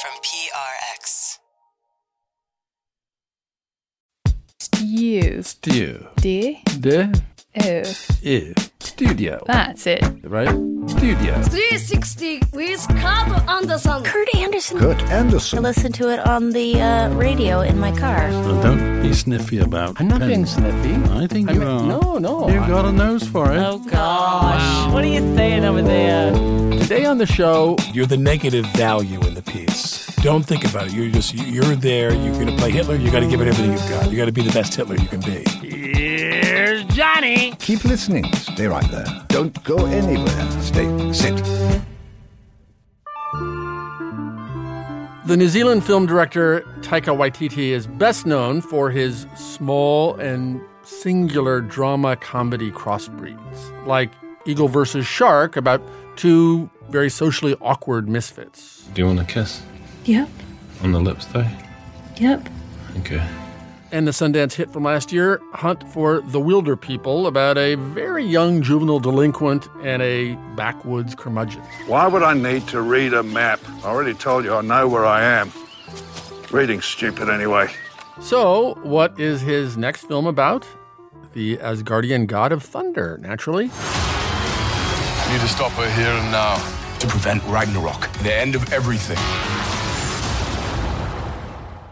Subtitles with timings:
[0.00, 1.38] from PRX.
[4.60, 5.42] Stew.
[5.42, 6.06] Stew.
[6.16, 6.62] D.
[6.80, 7.10] De.
[7.56, 7.82] O.
[8.22, 8.54] I.
[8.80, 9.42] Studio.
[9.46, 10.02] That's it.
[10.22, 10.48] Right?
[10.86, 11.42] Studio.
[11.42, 14.02] 360 with Kurt Andersen.
[14.04, 14.78] Kurt Andersen.
[14.78, 15.10] Kurt Andersen.
[15.10, 15.62] I Andersen.
[15.62, 18.28] listen to it on the uh, radio in my car.
[18.30, 20.94] Well, don't be sniffy about I'm not being sniffy.
[21.12, 21.82] I think I you mean, are.
[21.82, 22.48] no, no.
[22.48, 23.58] You've got a nose for it.
[23.58, 26.67] Oh gosh, what are you saying over there?
[26.88, 30.06] Today on the show, You're the negative value in the piece.
[30.22, 30.94] Don't think about it.
[30.94, 32.14] You're just you're there.
[32.14, 32.94] You're going to play Hitler.
[32.94, 34.10] You got to give it everything you've got.
[34.10, 35.44] You got to be the best Hitler you can be.
[35.68, 37.52] here's Johnny.
[37.58, 38.32] Keep listening.
[38.36, 39.04] Stay right there.
[39.28, 40.62] Don't go anywhere.
[40.62, 41.12] Stay.
[41.12, 41.36] Sit.
[45.26, 51.60] The New Zealand film director Taika Waititi is best known for his small and singular
[51.60, 54.10] drama comedy crossbreeds, like
[54.46, 55.82] Eagle versus Shark, about
[56.16, 58.84] two very socially awkward misfits.
[58.94, 59.62] Do you want a kiss
[60.04, 60.28] Yep.
[60.82, 61.46] on the lips, though?
[62.16, 62.48] Yep.
[63.00, 63.22] Okay.
[63.90, 68.60] And the Sundance hit from last year, Hunt for the Wilderpeople, about a very young
[68.60, 71.62] juvenile delinquent and a backwoods curmudgeon.
[71.86, 73.60] Why would I need to read a map?
[73.82, 75.50] I already told you I know where I am.
[76.50, 77.68] Reading's stupid anyway.
[78.20, 80.66] So, what is his next film about?
[81.32, 83.64] The Asgardian god of thunder, naturally.
[85.28, 86.56] Need to stop her here and now
[86.98, 89.18] to prevent Ragnarok, the end of everything.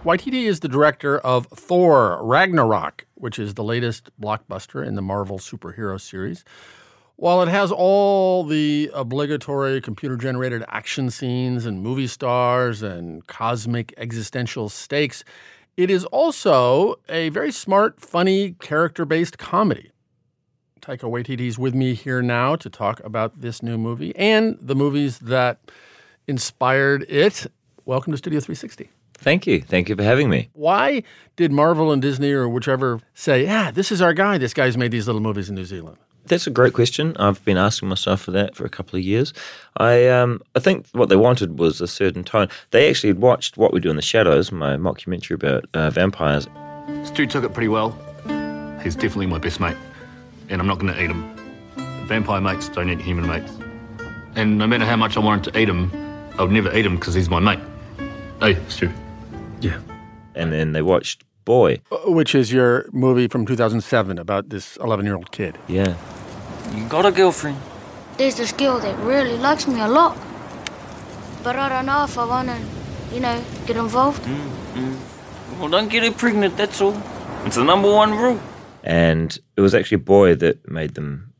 [0.04, 5.38] Waititi is the director of Thor Ragnarok, which is the latest blockbuster in the Marvel
[5.38, 6.44] superhero series.
[7.16, 13.94] While it has all the obligatory computer generated action scenes and movie stars and cosmic
[13.96, 15.24] existential stakes,
[15.76, 19.90] it is also a very smart, funny, character based comedy.
[20.80, 24.74] Taika Waititi is with me here now to talk about this new movie and the
[24.74, 25.58] movies that
[26.26, 27.46] inspired it.
[27.86, 28.90] Welcome to Studio 360.
[29.14, 29.62] Thank you.
[29.62, 30.50] Thank you for having me.
[30.52, 31.02] Why
[31.36, 34.36] did Marvel and Disney or whichever say, yeah, this is our guy.
[34.36, 35.96] This guy's made these little movies in New Zealand?
[36.26, 37.16] That's a great question.
[37.18, 39.32] I've been asking myself for that for a couple of years.
[39.76, 42.48] I um, I think what they wanted was a certain tone.
[42.72, 46.48] They actually had watched What We Do in the Shadows, my mockumentary about uh, vampires.
[47.04, 47.90] Stu took it pretty well.
[48.82, 49.76] He's definitely my best mate,
[50.48, 51.36] and I'm not going to eat him.
[52.06, 53.52] Vampire mates don't eat human mates.
[54.34, 55.90] And no matter how much I wanted to eat him,
[56.38, 57.60] I would never eat him because he's my mate.
[58.40, 58.90] Hey, Stu.
[59.60, 59.80] Yeah.
[60.34, 61.80] And then they watched Boy.
[61.92, 65.56] Uh, Which is your movie from 2007 about this 11 year old kid.
[65.68, 65.94] Yeah.
[66.74, 67.56] You got a girlfriend?
[68.18, 70.18] There's this girl that really likes me a lot.
[71.44, 72.58] But I don't know if I want to,
[73.14, 74.26] you know, get involved.
[75.60, 77.00] Well, don't get her pregnant, that's all.
[77.44, 78.40] It's the number one rule.
[78.86, 81.32] And it was actually Boy that made them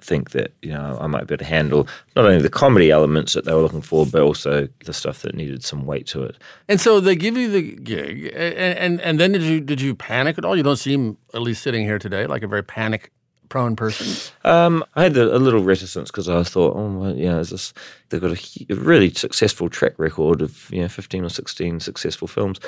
[0.00, 3.34] think that, you know, I might be able to handle not only the comedy elements
[3.34, 6.38] that they were looking for, but also the stuff that needed some weight to it.
[6.68, 9.94] And so they give you the gig, and, and, and then did you, did you
[9.94, 10.56] panic at all?
[10.56, 13.12] You don't seem, at least sitting here today, like a very panic
[13.48, 14.06] prone person.
[14.44, 17.50] Um, I had a, a little reticence because I thought, oh, well, you know, is
[17.50, 17.74] this,
[18.08, 22.26] they've got a, a really successful track record of you know fifteen or sixteen successful
[22.26, 22.58] films.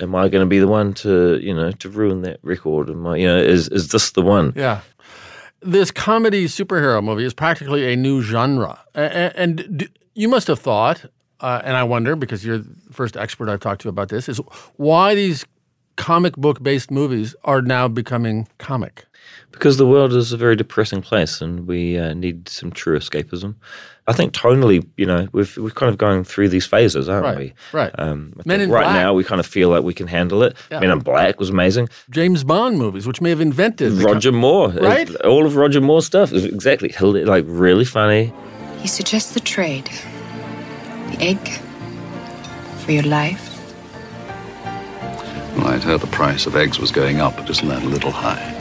[0.00, 2.90] Am I going to be the one to you know to ruin that record?
[2.90, 4.52] Am I, you know, is is this the one?
[4.56, 4.80] Yeah.
[5.62, 8.78] This comedy superhero movie is practically a new genre.
[8.94, 11.06] And d- you must have thought,
[11.40, 14.38] uh, and I wonder, because you're the first expert I've talked to about this, is
[14.76, 15.44] why these
[15.96, 19.05] comic book based movies are now becoming comic.
[19.52, 23.54] Because the world is a very depressing place, and we uh, need some true escapism.
[24.08, 27.38] I think tonally, you know, we've we're kind of going through these phases, aren't Right,
[27.38, 27.54] we?
[27.72, 27.90] right.
[27.98, 28.94] Um, Men think in right Black.
[28.94, 30.56] now, we kind of feel like we can handle it.
[30.70, 30.80] Yeah.
[30.80, 31.88] Men in Black was amazing.
[32.10, 35.12] James Bond movies, which may have invented the co- Roger Moore, Right?
[35.22, 38.32] All of Roger Moore's stuff is exactly hila- like really funny.
[38.78, 39.90] He suggests the trade
[41.10, 41.48] the egg
[42.84, 43.42] for your life.
[45.56, 48.10] Well, I'd heard the price of eggs was going up, but isn't that a little
[48.12, 48.52] high?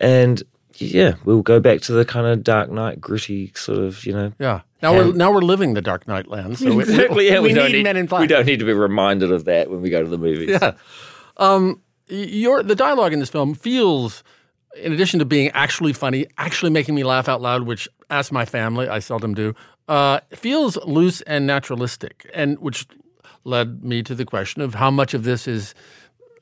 [0.00, 0.42] And
[0.76, 4.32] yeah, we'll go back to the kind of Dark Knight, gritty sort of, you know.
[4.38, 4.62] Yeah.
[4.82, 6.58] Now we're now we're living the Dark Knight land.
[6.58, 7.28] So we- exactly.
[7.28, 8.22] Yeah, we, we, don't need, need Men in Black.
[8.22, 10.48] We don't need to be reminded of that when we go to the movies.
[10.48, 10.72] Yeah.
[11.36, 14.24] Um, your the dialogue in this film feels,
[14.76, 18.44] in addition to being actually funny, actually making me laugh out loud, which as my
[18.44, 19.54] family, I seldom do.
[19.86, 22.86] Uh, feels loose and naturalistic, and which
[23.44, 25.74] led me to the question of how much of this is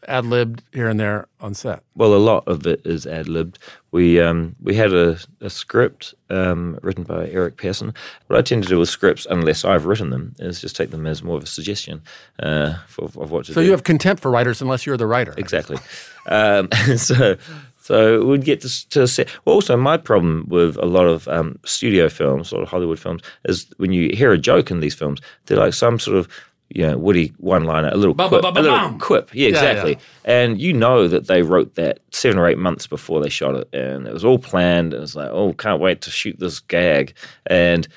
[0.09, 1.83] ad libbed here and there on set.
[1.95, 3.59] Well, a lot of it is ad libbed.
[3.93, 7.95] We um, we had a, a script um, written by Eric Pearson.
[8.27, 11.07] What I tend to do with scripts, unless I've written them, is just take them
[11.07, 12.03] as more of a suggestion
[12.41, 13.55] uh, for, of what to So do.
[13.55, 15.35] So you have contempt for writers unless you're the writer.
[15.37, 15.79] Exactly.
[16.27, 17.37] Um, so,
[17.81, 19.29] so we'd get to, to set.
[19.45, 22.99] Well, also, my problem with a lot of um, studio films, a lot of Hollywood
[22.99, 26.29] films, is when you hear a joke in these films, they're like some sort of
[26.71, 29.35] you know, Woody one liner, a little quip, a little quip.
[29.35, 29.93] Yeah, Yeah, exactly.
[29.93, 29.99] yeah.
[30.25, 33.69] And you know that they wrote that seven or eight months before they shot it,
[33.73, 34.93] and it was all planned.
[34.93, 37.15] And it's like, oh, can't wait to shoot this gag.
[37.47, 37.89] And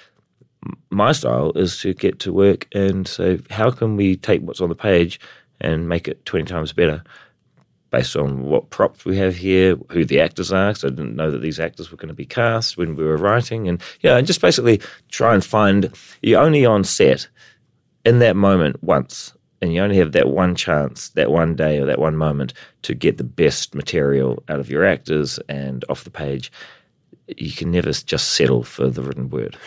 [0.90, 4.70] my style is to get to work and say, how can we take what's on
[4.70, 5.20] the page
[5.60, 7.04] and make it twenty times better?
[7.90, 11.30] Based on what props we have here, who the actors are, because I didn't know
[11.30, 14.26] that these actors were going to be cast when we were writing, and yeah, and
[14.26, 14.80] just basically
[15.10, 15.92] try and find.
[16.22, 17.28] You're only on set
[18.06, 21.86] in that moment once, and you only have that one chance, that one day, or
[21.86, 26.10] that one moment to get the best material out of your actors and off the
[26.10, 26.52] page.
[27.38, 29.58] You can never just settle for the written word.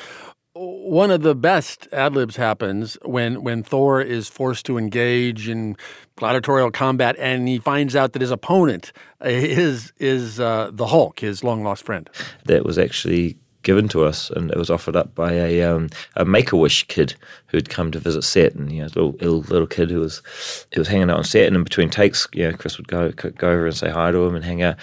[0.57, 5.77] One of the best ad libs happens when when Thor is forced to engage in
[6.17, 8.93] gladiatorial combat, and he finds out that his opponent
[9.25, 12.09] uh, is is uh, the Hulk, his long lost friend.
[12.45, 16.25] That was actually given to us, and it was offered up by a um, a
[16.25, 17.15] Make a Wish kid
[17.49, 20.23] who'd come to visit set, and you know, little ill little kid who was
[20.71, 23.11] he was hanging out on set, and in between takes, you know, Chris would go
[23.11, 24.77] go over and say hi to him and hang out.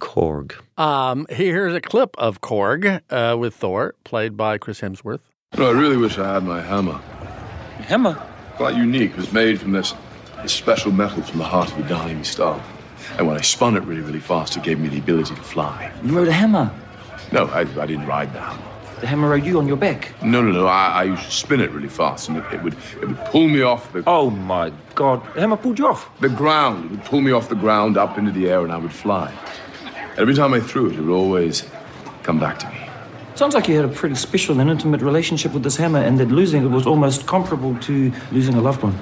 [0.00, 0.54] Korg.
[0.78, 5.20] Um, here's a clip of Korg uh, with Thor, played by Chris Hemsworth.
[5.58, 6.98] No, I really wish I had my hammer.
[7.86, 8.14] Hammer?
[8.56, 9.10] Quite unique.
[9.10, 9.92] It was made from this,
[10.40, 12.62] this special metal from the heart of a Darnley star.
[13.18, 15.92] And when I spun it really, really fast, it gave me the ability to fly.
[16.02, 16.72] You rode a hammer.
[17.32, 18.62] No, I, I didn't ride the hammer.
[19.00, 20.14] The hammer rode you on your back.
[20.22, 20.66] No, no, no.
[20.66, 23.48] I, I used to spin it really fast, and it, it would it would pull
[23.48, 24.04] me off the.
[24.06, 25.22] Oh my God!
[25.34, 26.08] The hammer pulled you off.
[26.20, 26.84] The ground.
[26.84, 29.34] It would pull me off the ground up into the air, and I would fly.
[30.16, 31.68] Every time I threw it, it would always
[32.22, 32.78] come back to me.
[33.34, 36.28] Sounds like you had a pretty special and intimate relationship with this hammer, and that
[36.28, 38.98] losing it was almost comparable to losing a loved one.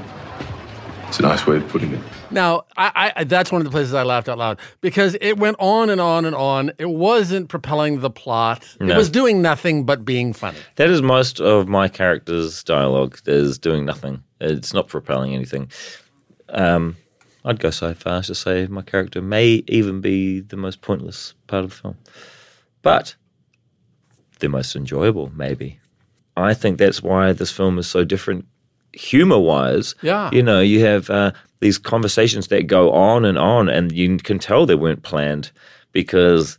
[1.08, 2.00] It's a nice way of putting it.
[2.30, 5.56] Now, I, I that's one of the places I laughed out loud because it went
[5.58, 6.70] on and on and on.
[6.78, 8.64] It wasn't propelling the plot.
[8.78, 10.58] It was doing nothing but being funny.
[10.76, 13.18] That is most of my character's dialogue.
[13.26, 14.22] Is doing nothing.
[14.40, 15.72] It's not propelling anything.
[16.50, 16.96] Um,
[17.44, 21.34] I'd go so far as to say my character may even be the most pointless
[21.48, 21.96] part of the film,
[22.82, 23.16] but
[24.40, 25.78] the most enjoyable, maybe.
[26.36, 28.46] I think that's why this film is so different,
[28.92, 29.94] humor-wise.
[30.02, 30.30] Yeah.
[30.32, 34.38] you know, you have uh, these conversations that go on and on, and you can
[34.38, 35.50] tell they weren't planned
[35.92, 36.58] because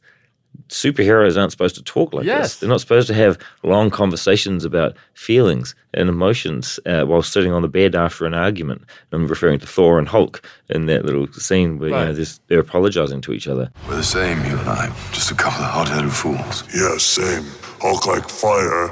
[0.68, 2.42] superheroes aren't supposed to talk like Yes.
[2.42, 2.58] this.
[2.60, 7.62] They're not supposed to have long conversations about feelings and emotions uh, while sitting on
[7.62, 8.84] the bed after an argument.
[9.12, 12.16] I'm referring to Thor and Hulk in that little scene where you know, Right.
[12.16, 13.70] there's- they're apologizing to each other.
[13.88, 14.94] We're the same, you and I.
[15.12, 16.64] Just a couple of hot-headed fools.
[16.76, 17.46] Yeah, same.
[17.82, 18.90] Hulk like fire,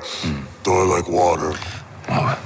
[0.64, 1.54] Thor like water.
[2.08, 2.38] Well,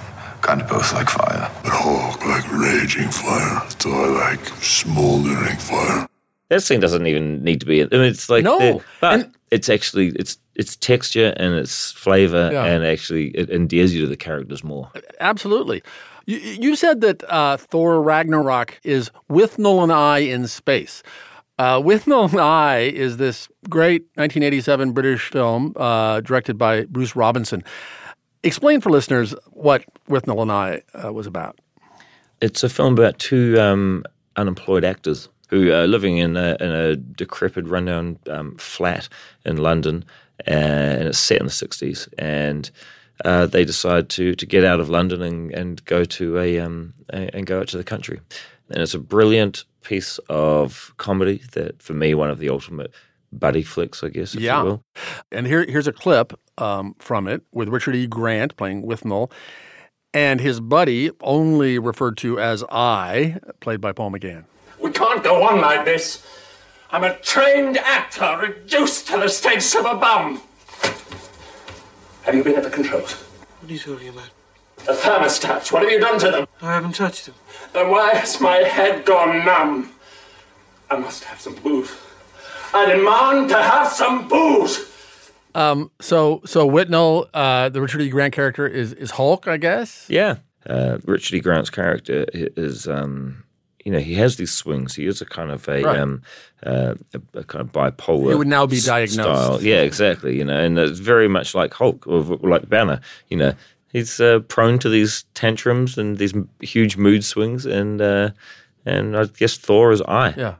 [0.42, 1.50] kind of both like fire.
[1.64, 6.06] But Hulk like raging fire, Thor like smoldering fire.
[6.50, 7.82] That scene doesn't even need to be.
[7.82, 12.50] I mean, it's like No, the- but it's actually it's it's texture and it's flavor
[12.52, 12.66] Yeah.
[12.66, 14.92] and actually it endears you to the characters more.
[15.22, 15.82] Absolutely.
[16.26, 21.04] You, you said that uh, Thor Ragnarok is Withnail and I in space.
[21.58, 27.64] Uh, with Nolan I is this great 1987 British film uh, directed by Bruce Robinson.
[28.44, 31.60] Explain for listeners what Withnail and I uh, was about.
[32.42, 34.04] It's a film about two um,
[34.36, 39.08] unemployed actors who are living in a, in a decrepit, rundown um, flat
[39.46, 40.04] in London,
[40.46, 42.10] and it's set in the '60s.
[42.18, 42.70] And
[43.24, 46.94] uh, they decide to to get out of London and, and go to a, um,
[47.14, 48.20] a and go out to the country.
[48.74, 52.92] And it's a brilliant piece of comedy that, for me, one of the ultimate
[53.32, 54.60] buddy flicks, I guess, if yeah.
[54.60, 54.84] you will.
[55.32, 58.08] And here, here's a clip um, from it with Richard E.
[58.08, 59.32] Grant playing Withnail
[60.14, 64.46] and his buddy, only referred to as I, played by Paul McGann.
[64.80, 66.26] We can't go on like this.
[66.92, 70.42] I'm a trained actor reduced to the status of a bum.
[72.24, 73.14] Have you been at the controls?
[73.14, 74.30] What are you talking about?
[74.86, 76.48] The thermostats, what have you done to them?
[76.62, 77.36] I haven't touched them.
[77.74, 79.92] Then why has my head gone numb?
[80.90, 81.92] I must have some booze.
[82.74, 84.90] I demand to have some booze.
[85.56, 88.10] Um, so so Withnail, uh, the Richard E.
[88.10, 90.06] Grant character is is Hulk, I guess.
[90.10, 90.38] Yeah.
[90.68, 91.40] Uh, Richard E.
[91.40, 93.44] Grant's character is, um,
[93.86, 94.96] you know, he has these swings.
[94.96, 96.00] He is a kind of a, Right.
[96.00, 96.22] um,
[96.66, 98.30] uh, a, a kind of bipolar.
[98.30, 99.44] He would now be diagnosed.
[99.44, 99.62] Style.
[99.62, 100.38] Yeah, exactly.
[100.38, 103.02] You know, and it's very much like Hulk or like Banner.
[103.30, 103.54] You know,
[103.94, 108.32] he's uh, prone to these tantrums and these huge mood swings, and uh,
[108.86, 110.34] and I guess Thor is I.
[110.36, 110.56] Yeah.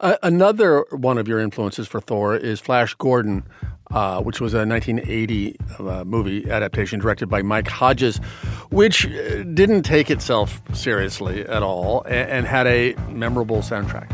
[0.00, 3.44] Uh, another one of your influences for Thor is Flash Gordon,
[3.90, 8.18] uh, which was a 1980 uh, movie adaptation directed by Mike Hodges,
[8.70, 14.10] which uh, didn't take itself seriously at all and, and had a memorable soundtrack.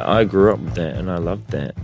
[0.00, 1.74] I grew up with that and I loved that.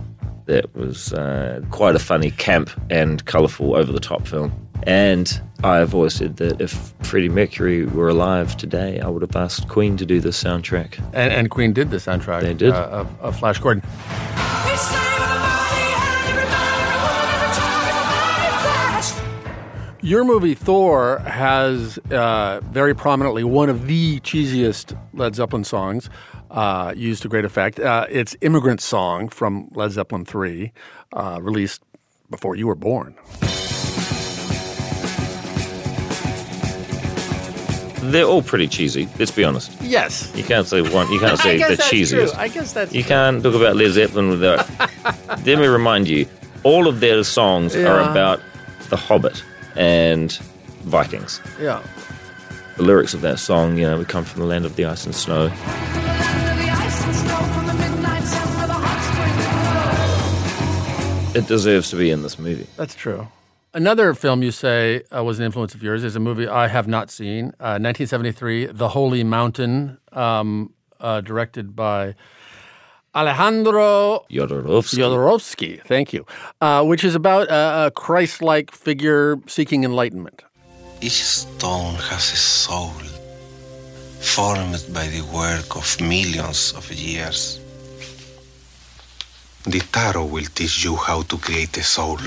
[0.45, 4.53] That was uh, quite a funny, camp, and colourful, over the top film.
[4.83, 9.67] And I've always said that if Freddie Mercury were alive today, I would have asked
[9.67, 10.99] Queen to do the soundtrack.
[11.13, 12.73] And, and Queen did the soundtrack They did.
[12.73, 13.81] Uh, of, of Flash Gordon.
[20.05, 26.11] Your movie Thor has uh, very prominently one of the cheesiest Led Zeppelin songs
[26.51, 27.79] uh, used to great effect.
[27.79, 30.71] Uh, it's "Immigrant Song" from Led Zeppelin III,
[31.13, 31.81] uh, released
[32.29, 33.15] before you were born.
[38.11, 39.09] They're all pretty cheesy.
[39.17, 39.71] Let's be honest.
[39.81, 41.11] Yes, You can't say one.
[41.11, 42.29] You can't say the cheesiest.
[42.29, 42.39] true.
[42.39, 44.69] I guess that's You can't talk about Led Zeppelin without.
[45.27, 46.27] Let me remind you,
[46.61, 48.39] all of their songs are about
[48.91, 49.43] the Hobbit
[49.75, 50.31] and
[50.83, 51.41] Vikings.
[51.59, 51.83] yeah.
[52.77, 55.05] The lyrics of that song, you know, we come from the land of the ice
[55.05, 55.49] and snow.
[61.33, 62.65] It deserves to be in this movie.
[62.77, 63.27] That's true.
[63.73, 66.87] Another film you say uh, was an influence of yours is a movie I have
[66.87, 72.15] not seen, uh, 1973, The Holy Mountain, um, uh, directed by
[73.15, 74.97] Alejandro Jodorowsky.
[74.99, 75.81] Jodorowsky.
[75.87, 76.25] Thank you,
[76.61, 80.43] uh, which is about a, a Christ-like figure seeking enlightenment.
[81.01, 82.91] Each stone has a soul,
[84.19, 87.59] formed by the work of millions of years.
[89.67, 92.17] The tarot will teach you how to create a soul.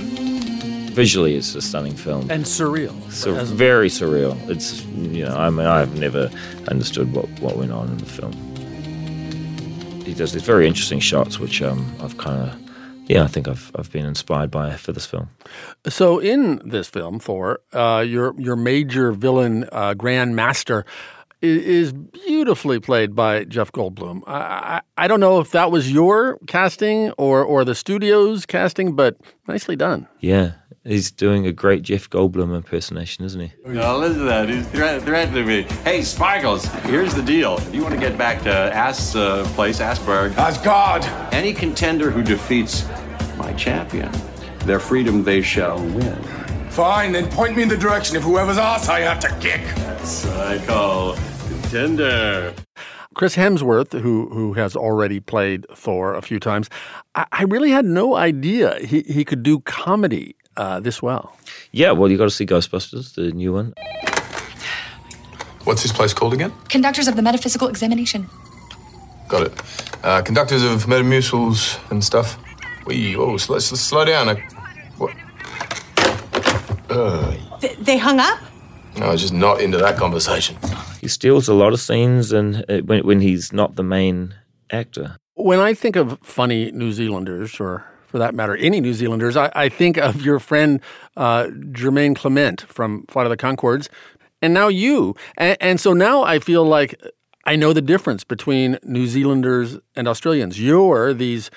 [0.92, 2.28] Visually, it's a stunning film.
[2.30, 2.94] And surreal.
[3.12, 4.34] So As- very surreal.
[4.48, 4.82] It's
[5.14, 6.30] you know, I mean, I've never
[6.68, 8.32] understood what, what went on in the film.
[10.08, 12.58] He does these very interesting shots, which um, I've kind of,
[13.10, 15.28] yeah, I think I've I've been inspired by for this film.
[15.86, 20.86] So in this film, Thor, uh, your your major villain, uh, Grand Master,
[21.40, 24.22] is beautifully played by Jeff Goldblum.
[24.26, 28.96] I, I, I don't know if that was your casting or or the studio's casting,
[28.96, 29.16] but
[29.46, 30.08] nicely done.
[30.20, 30.52] Yeah,
[30.84, 33.52] he's doing a great Jeff Goldblum impersonation, isn't he?
[33.66, 34.48] No, listen to that.
[34.48, 35.62] He's threat- threatening me.
[35.84, 37.56] Hey, Sparkles, here's the deal.
[37.58, 40.36] If you want to get back to Ass uh, place, Asperg.
[40.36, 41.04] Asgard!
[41.32, 42.84] Any contender who defeats
[43.36, 44.10] my champion,
[44.64, 46.18] their freedom they shall win.
[46.70, 49.60] Fine, then point me in the direction of whoever's ass I have to kick.
[49.76, 51.16] That's what I call
[51.48, 52.54] contender.
[53.14, 56.70] Chris Hemsworth, who who has already played Thor a few times,
[57.16, 61.36] I, I really had no idea he, he could do comedy uh, this well.
[61.72, 63.74] Yeah, well, you got to see Ghostbusters, the new one.
[65.64, 66.52] What's this place called again?
[66.68, 68.28] Conductors of the metaphysical examination.
[69.28, 69.62] Got it.
[70.04, 72.38] Uh, conductors of metamucils and stuff.
[72.86, 74.28] Wee, whoa, sl- let's slow down.
[74.28, 74.67] I, what?
[76.90, 78.38] Uh, Th- they hung up?
[78.96, 80.56] I was just not into that conversation.
[81.00, 84.34] He steals a lot of scenes, and uh, when when he's not the main
[84.70, 85.16] actor.
[85.34, 89.52] When I think of funny New Zealanders, or for that matter, any New Zealanders, I,
[89.54, 90.80] I think of your friend
[91.16, 93.88] uh, Jermaine Clement from Flight of the Conchords,
[94.42, 95.14] and now you.
[95.36, 97.00] And, and so now I feel like
[97.44, 100.60] I know the difference between New Zealanders and Australians.
[100.60, 101.50] You're these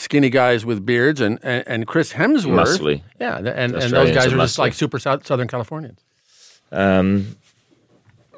[0.00, 2.78] skinny guys with beards, and, and, and Chris Hemsworth.
[2.78, 3.02] Muscly.
[3.20, 6.00] Yeah, and, and those guys are just like super South, Southern Californians.
[6.72, 7.36] Um,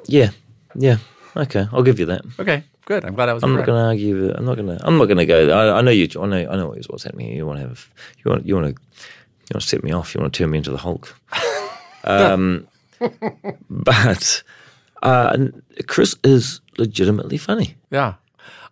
[0.07, 0.31] yeah,
[0.75, 0.97] yeah.
[1.35, 2.21] Okay, I'll give you that.
[2.39, 3.05] Okay, good.
[3.05, 4.29] I'm glad I was I'm not going to argue.
[4.29, 4.35] it.
[4.37, 4.85] I'm not going to.
[4.85, 5.49] I'm not going to go.
[5.49, 6.07] I, I know you.
[6.19, 6.37] I know.
[6.37, 7.27] I know what's happening.
[7.27, 7.37] here.
[7.37, 7.89] You want to have.
[8.23, 8.45] You want.
[8.45, 8.81] You want to.
[8.81, 10.13] You want to set me off.
[10.13, 11.15] You want to turn me into the Hulk.
[12.03, 12.67] um,
[13.69, 14.43] but
[15.03, 15.37] uh,
[15.87, 17.75] Chris is legitimately funny.
[17.89, 18.15] Yeah.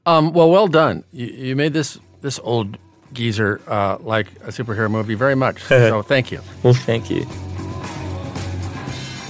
[0.06, 1.04] Um, well, well done.
[1.12, 2.78] You, you made this this old
[3.14, 5.62] geezer uh, like a superhero movie very much.
[5.70, 6.42] So thank you.
[6.64, 7.26] Well, thank you.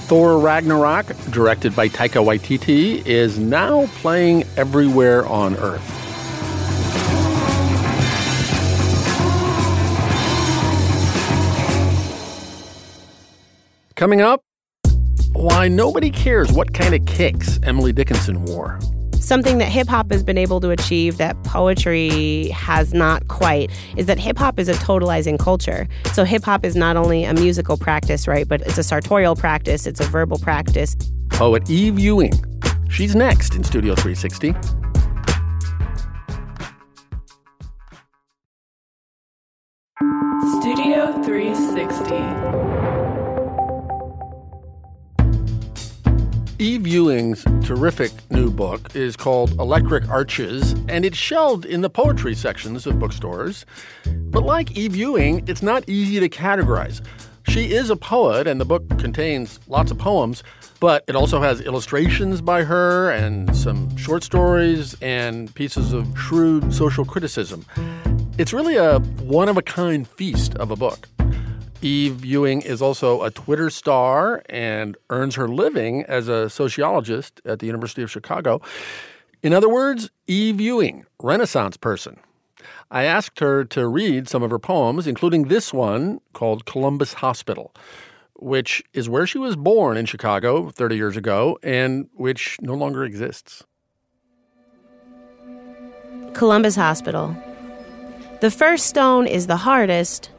[0.06, 5.86] Thor Ragnarok, directed by Taika Waititi, is now playing everywhere on Earth.
[13.94, 14.42] Coming up,
[15.32, 18.80] why nobody cares what kind of kicks Emily Dickinson wore.
[19.30, 24.06] Something that hip hop has been able to achieve that poetry has not quite is
[24.06, 25.86] that hip hop is a totalizing culture.
[26.14, 29.86] So hip hop is not only a musical practice, right, but it's a sartorial practice,
[29.86, 30.96] it's a verbal practice.
[31.28, 32.32] Poet Eve Ewing.
[32.90, 34.79] She's next in Studio 360.
[46.90, 52.84] Ewing's terrific new book is called Electric Arches, and it's shelved in the poetry sections
[52.84, 53.64] of bookstores.
[54.06, 57.00] But like Eve Ewing, it's not easy to categorize.
[57.46, 60.42] She is a poet, and the book contains lots of poems,
[60.80, 66.74] but it also has illustrations by her and some short stories and pieces of shrewd
[66.74, 67.64] social criticism.
[68.36, 71.08] It's really a one of a kind feast of a book.
[71.82, 77.58] Eve Ewing is also a Twitter star and earns her living as a sociologist at
[77.60, 78.60] the University of Chicago.
[79.42, 82.18] In other words, Eve Ewing, Renaissance person.
[82.90, 87.74] I asked her to read some of her poems, including this one called Columbus Hospital,
[88.34, 93.04] which is where she was born in Chicago 30 years ago and which no longer
[93.04, 93.64] exists.
[96.34, 97.34] Columbus Hospital.
[98.42, 100.30] The first stone is the hardest,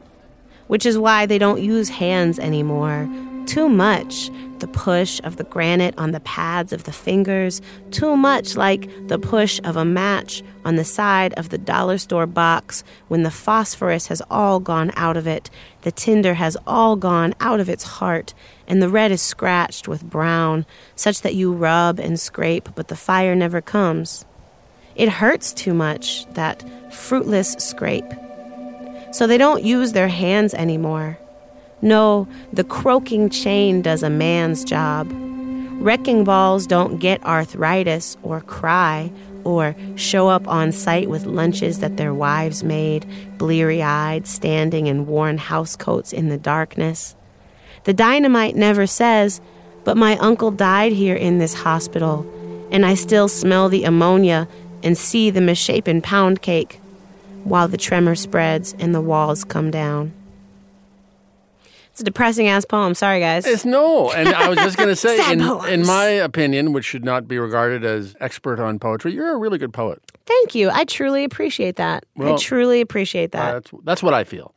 [0.72, 3.06] which is why they don't use hands anymore.
[3.44, 4.30] Too much.
[4.60, 7.60] The push of the granite on the pads of the fingers,
[7.90, 12.26] too much like the push of a match on the side of the dollar store
[12.26, 15.50] box when the phosphorus has all gone out of it,
[15.82, 18.32] the tinder has all gone out of its heart,
[18.66, 20.64] and the red is scratched with brown,
[20.96, 24.24] such that you rub and scrape, but the fire never comes.
[24.96, 28.10] It hurts too much, that fruitless scrape.
[29.12, 31.18] So they don't use their hands anymore.
[31.82, 35.10] No, the croaking chain does a man's job.
[35.82, 39.12] Wrecking balls don't get arthritis or cry
[39.44, 43.04] or show up on site with lunches that their wives made,
[43.36, 47.14] bleary eyed, standing in worn housecoats in the darkness.
[47.84, 49.40] The dynamite never says,
[49.84, 52.24] But my uncle died here in this hospital,
[52.70, 54.48] and I still smell the ammonia
[54.82, 56.80] and see the misshapen pound cake
[57.44, 60.12] while the tremor spreads and the walls come down.
[61.90, 62.94] It's a depressing ass poem.
[62.94, 63.46] Sorry, guys.
[63.46, 64.10] It's no.
[64.12, 67.38] And I was just going to say, in, in my opinion, which should not be
[67.38, 70.00] regarded as expert on poetry, you're a really good poet.
[70.24, 70.70] Thank you.
[70.70, 72.04] I truly appreciate that.
[72.18, 73.48] I truly appreciate that.
[73.48, 74.54] Uh, that's, that's what I feel.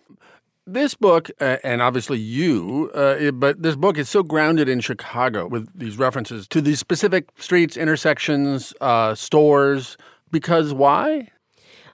[0.68, 4.80] This book, uh, and obviously you, uh, it- but this book is so grounded in
[4.80, 9.98] Chicago with these references to these specific streets, intersections, uh, stores.
[10.32, 11.30] Because why?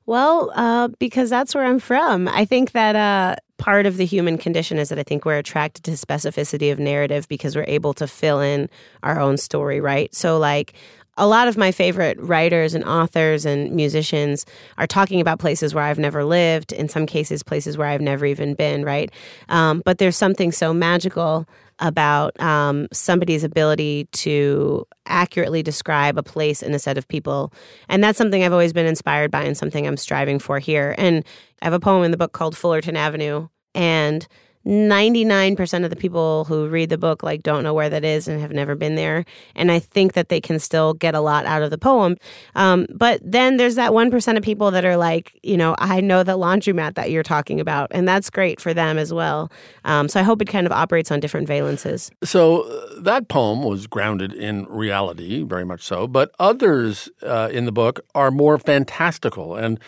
[0.06, 2.28] Well, uh, because that's where I'm from.
[2.28, 5.84] I think that uh, part of the human condition is that I think we're attracted
[5.86, 8.70] to specificity of narrative because we're able to fill in
[9.04, 10.14] our own story, right?
[10.14, 10.74] So, like,
[11.18, 14.46] a lot of my favorite writers and authors and musicians
[14.78, 18.26] are talking about places where I've never lived, in some cases, places where I've never
[18.26, 19.12] even been, right?
[19.50, 21.48] Um, but there's something so magical
[21.82, 27.52] about um, somebody's ability to accurately describe a place and a set of people.
[27.89, 30.96] And that's something I've always been inspired by and something I'm striving for here.
[30.98, 31.26] And
[31.62, 33.48] I have a poem in the book called Fullerton Avenue.
[33.74, 34.28] And
[34.65, 38.39] 99% of the people who read the book like don't know where that is and
[38.39, 41.62] have never been there and i think that they can still get a lot out
[41.62, 42.15] of the poem
[42.56, 46.24] um, but then there's that 1% of people that are like you know i know
[46.24, 49.52] the laundromat that you're talking about and that's great for them as well
[49.86, 53.63] um, so i hope it kind of operates on different valences So uh, that poem
[53.63, 56.08] was grounded in reality, very much so.
[56.08, 59.80] But others uh, in the book are more fantastical and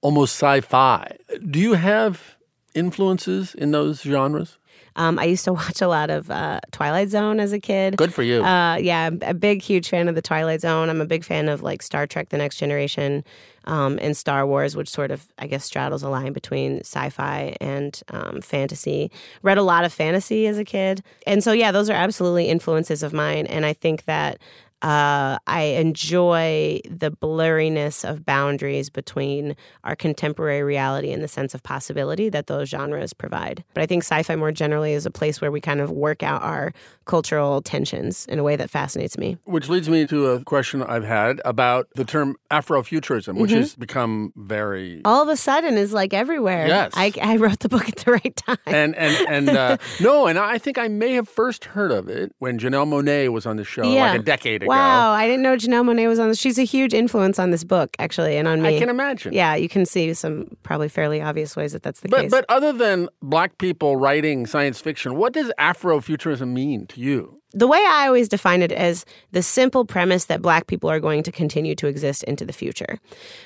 [0.00, 1.16] almost sci-fi.
[1.50, 2.36] Do you have
[2.74, 4.58] influences in those genres?
[4.96, 7.96] Um, I used to watch a lot of uh, Twilight Zone as a kid.
[7.96, 8.44] Good for you.
[8.44, 10.88] Uh, yeah, I'm a big, huge fan of the Twilight Zone.
[10.88, 13.24] I'm a big fan of like Star Trek: The Next Generation
[13.64, 18.00] um, and Star Wars, which sort of, I guess, straddles a line between sci-fi and
[18.08, 19.10] um, fantasy.
[19.42, 23.02] Read a lot of fantasy as a kid, and so yeah, those are absolutely influences
[23.02, 23.46] of mine.
[23.46, 24.38] And I think that
[24.82, 31.62] uh, I enjoy the blurriness of boundaries between our contemporary reality and the sense of
[31.62, 33.62] possibility that those genres provide.
[33.74, 36.22] But I think sci fi more generally is a place where we kind of work
[36.22, 36.72] out our
[37.04, 39.36] cultural tensions in a way that fascinates me.
[39.44, 43.56] Which leads me to a question I've had about the term Afrofuturism, which Mhm.
[43.56, 46.66] has become very All of a sudden is like everywhere.
[46.68, 46.92] Yes.
[46.94, 48.56] I, I wrote the book at the right time.
[48.66, 52.32] and and and uh, no, and I think I may have first heard of it
[52.38, 54.69] when Janelle Monáe was on the show like a decade ago.
[54.76, 56.38] Wow, I didn't know Janelle Monáe was on this.
[56.38, 58.76] She's a huge influence on this book, actually, and on me.
[58.76, 59.32] I can imagine.
[59.32, 62.30] Yeah, you can see some probably fairly obvious ways that that's the But case.
[62.30, 67.39] but other than black people writing science fiction, what does Afrofuturism mean to you?
[67.52, 71.22] The way I always define it as the simple premise that black people are going
[71.24, 72.98] to continue to exist into the future.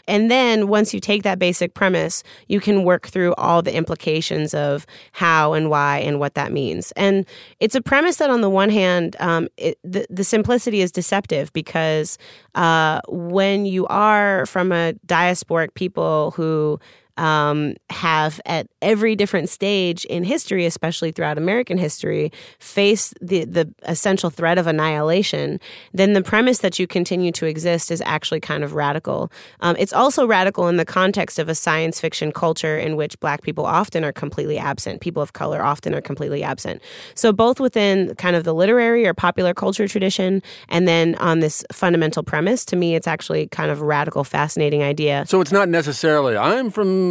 [0.07, 4.53] And then once you take that basic premise, you can work through all the implications
[4.53, 6.93] of how and why and what that means.
[6.93, 7.25] And
[7.61, 11.53] it's a premise that, on the one hand, um, it, the, the simplicity is deceptive
[11.53, 12.19] because
[12.55, 16.79] uh, when you are from a diasporic people who
[17.17, 23.73] um, have at every different stage in history, especially throughout American history, face the the
[23.83, 25.61] essential threat of annihilation,
[25.93, 29.31] then the premise that you continue to exist is actually kind of radical.
[29.61, 33.43] Um, it's also radical in the context of a science fiction culture in which Black
[33.43, 35.01] people often are completely absent.
[35.01, 36.83] People of color often are completely absent.
[37.15, 41.65] So both within kind of the literary or popular culture tradition, and then on this
[41.73, 45.25] fundamental premise, to me, it's actually kind of a radical, fascinating idea.
[45.27, 47.04] So it's not necessarily I'm from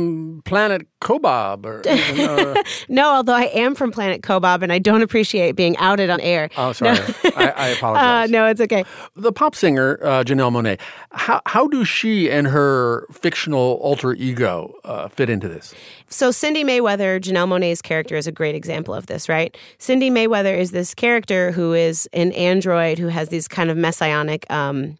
[0.45, 5.55] planet Kobob or uh, no, although I am from planet Kobob and I don't appreciate
[5.55, 6.49] being outed on air.
[6.57, 6.97] Oh, sorry.
[6.97, 7.31] No.
[7.35, 8.29] I, I apologize.
[8.29, 8.83] Uh, no, it's okay.
[9.15, 10.79] The pop singer uh, Janelle Monáe,
[11.11, 15.73] how how do she and her fictional alter ego uh, fit into this?
[16.07, 19.57] So Cindy Mayweather, Janelle Monáe's character, is a great example of this, right?
[19.77, 24.49] Cindy Mayweather is this character who is an android who has these kind of messianic
[24.51, 24.97] um,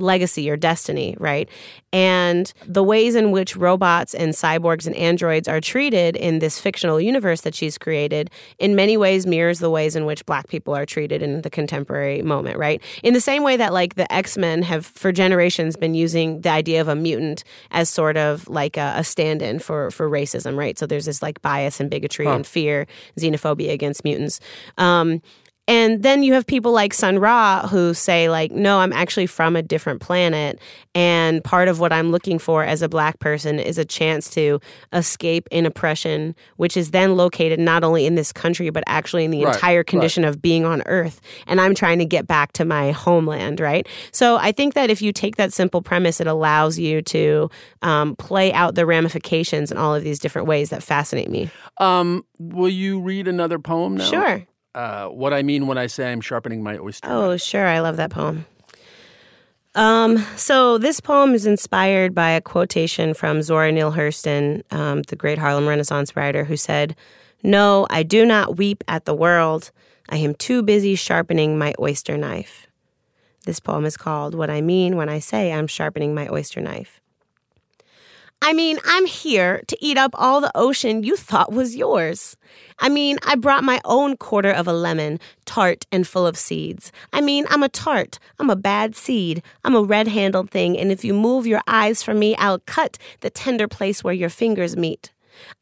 [0.00, 1.48] legacy or destiny, right?
[1.92, 7.00] And the ways in which robots and cyborgs and androids are treated in this fictional
[7.00, 10.86] universe that she's created in many ways mirrors the ways in which black people are
[10.86, 12.80] treated in the contemporary moment, right?
[13.02, 16.80] In the same way that like the X-Men have for generations been using the idea
[16.80, 20.78] of a mutant as sort of like a, a stand-in for for racism, right?
[20.78, 22.34] So there's this like bias and bigotry Huh.
[22.36, 22.86] and fear,
[23.18, 24.38] xenophobia against mutants.
[24.78, 25.22] Um,
[25.70, 29.54] and then you have people like Sun Ra who say, like, no, I'm actually from
[29.54, 30.58] a different planet.
[30.96, 34.58] And part of what I'm looking for as a black person is a chance to
[34.92, 39.30] escape in oppression, which is then located not only in this country, but actually in
[39.30, 41.20] the Right, entire condition of being on Earth.
[41.46, 43.86] And I'm trying to get back to my homeland, right?
[44.10, 47.48] So I think that if you take that simple premise, it allows you to
[47.82, 51.48] um, play out the ramifications in all of these different ways that fascinate me.
[51.78, 54.04] Um, will you read another poem now?
[54.10, 54.44] Sure.
[54.74, 57.08] Uh, what I mean when I say I'm sharpening my oyster.
[57.10, 57.66] Oh, sure.
[57.66, 58.46] I love that poem.
[59.74, 65.16] Um, so this poem is inspired by a quotation from Zora Neale Hurston, um, the
[65.16, 66.96] great Harlem Renaissance writer, who said,
[67.42, 69.70] "No, I do not weep at the world.
[70.08, 72.66] I am too busy sharpening my oyster knife."
[73.46, 76.99] This poem is called "What I Mean When I Say I'm Sharpening My Oyster Knife."
[78.42, 82.36] I mean, I'm here to eat up all the ocean you thought was yours.
[82.78, 86.90] I mean, I brought my own quarter of a lemon, tart and full of seeds.
[87.12, 88.18] I mean, I'm a tart.
[88.38, 89.42] I'm a bad seed.
[89.62, 92.96] I'm a red handled thing, and if you move your eyes from me, I'll cut
[93.20, 95.12] the tender place where your fingers meet.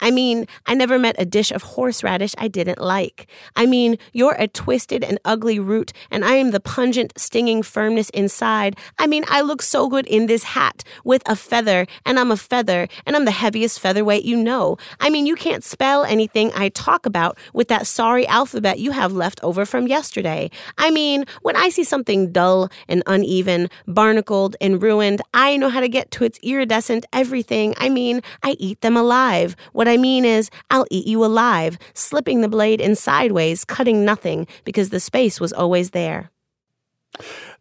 [0.01, 3.29] I mean, I never met a dish of horseradish I didn't like.
[3.57, 8.11] I mean, you're a twisted and ugly root, and I am the pungent, stinging firmness
[8.11, 8.77] inside.
[8.99, 12.37] I mean, I look so good in this hat with a feather, and I'm a
[12.37, 14.77] feather, and I'm the heaviest featherweight you know.
[15.01, 19.13] I mean, you can't spell anything I talk about with that sorry alphabet you have
[19.13, 20.51] left over from yesterday.
[20.77, 25.81] I mean, when I see something dull and uneven, barnacled and ruined, I know how
[25.81, 27.75] to get to its iridescent everything.
[27.79, 29.57] I mean, I eat them alive.
[29.73, 34.47] What I mean is, I'll eat you alive, slipping the blade in sideways, cutting nothing,
[34.65, 36.31] because the space was always there.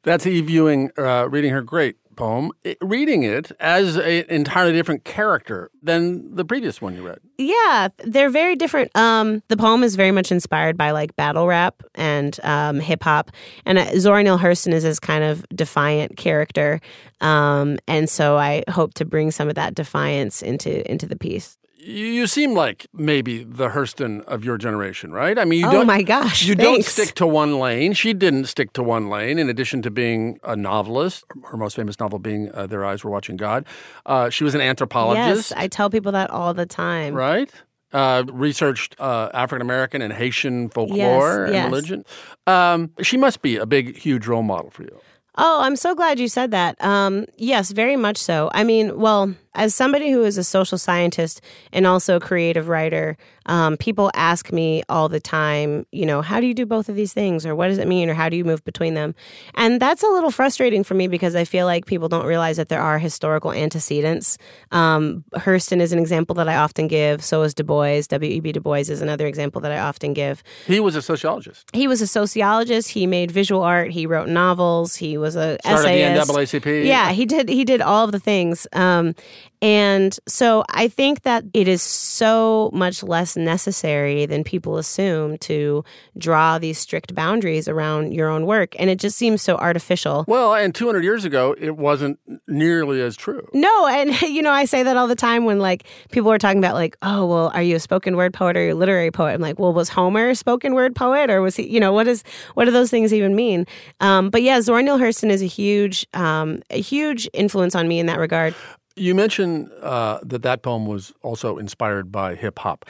[0.04, 5.04] That's Eve Ewing uh, reading her great poem, it- reading it as an entirely different
[5.04, 7.20] character than the previous one you read.
[7.38, 8.96] Yeah, they're very different.
[8.96, 13.32] Um, the poem is very much inspired by like battle rap and um, hip hop,
[13.66, 16.82] and uh, Zora Neale Hurston is this kind of defiant character,
[17.22, 21.58] um, and so I hope to bring some of that defiance into into the piece.
[21.80, 25.38] You, seem like maybe the Hurston of your generation, right?
[25.38, 25.82] I mean, you Oh don't.
[25.84, 27.94] Oh my gosh, you don't stick to one lane.
[27.94, 29.38] She didn't stick to one lane.
[29.38, 33.12] In addition to being a novelist, her most famous novel being uh, "Their Eyes Were
[33.12, 33.66] Watching God,"
[34.08, 35.52] uh, she was an anthropologist.
[35.52, 37.14] Yes, I tell people that all the time.
[37.14, 37.52] right?
[37.94, 41.66] Uh, researched uh, African American and Haitian folklore and yes.
[41.66, 42.04] religion.
[42.46, 45.00] Um, she must be a big, huge role model for you.
[45.40, 46.84] Oh, I'm so glad you said that.
[46.84, 48.50] Um, yes, very much so.
[48.54, 53.18] I mean, well, as somebody who is a social scientist and also a creative writer,
[53.48, 56.96] um, people ask me all the time, you know, how do you do both of
[56.96, 59.16] these things, or what does it mean, or how do you move between them?
[59.56, 62.70] And that's a little frustrating for me because I feel like people don't realize that
[62.70, 64.38] there are historical antecedents.
[64.72, 67.24] Um, Hurston is an example that I often give.
[67.24, 68.02] So is Du Bois.
[68.10, 68.52] W.E.B.
[68.52, 70.44] Du Bois is another example that I often give.
[70.66, 71.70] He was a sociologist.
[71.74, 72.90] He was a sociologist.
[72.90, 73.92] He made visual art.
[73.92, 74.96] He wrote novels.
[74.96, 76.34] He was a Started the.
[76.34, 76.86] NAACP.
[76.86, 77.50] Yeah, he did.
[77.50, 78.68] He did all of the things.
[78.74, 79.16] Um,
[79.62, 85.84] And so I think that it is so much less necessary than people assume to
[86.18, 88.76] draw these strict boundaries around your own work.
[88.78, 90.26] And it just seems so artificial.
[90.28, 93.48] Well, and 200 years ago, it wasn't nearly as true.
[93.54, 96.60] No, and you know, I say that all the time when like people are talking
[96.60, 99.12] about like, oh, well, are you a spoken word poet or are you a literary
[99.12, 99.34] poet?
[99.34, 102.08] I'm like, well, was Homer a spoken word poet or was he, you know, what
[102.08, 103.66] is what do those things even mean?
[104.02, 108.00] Um, but yeah, Zora Neale Hurston is a huge, um, a huge influence on me
[108.00, 108.54] in that regard.
[108.98, 112.86] You mentioned uh, that that poem was also inspired by hip hop.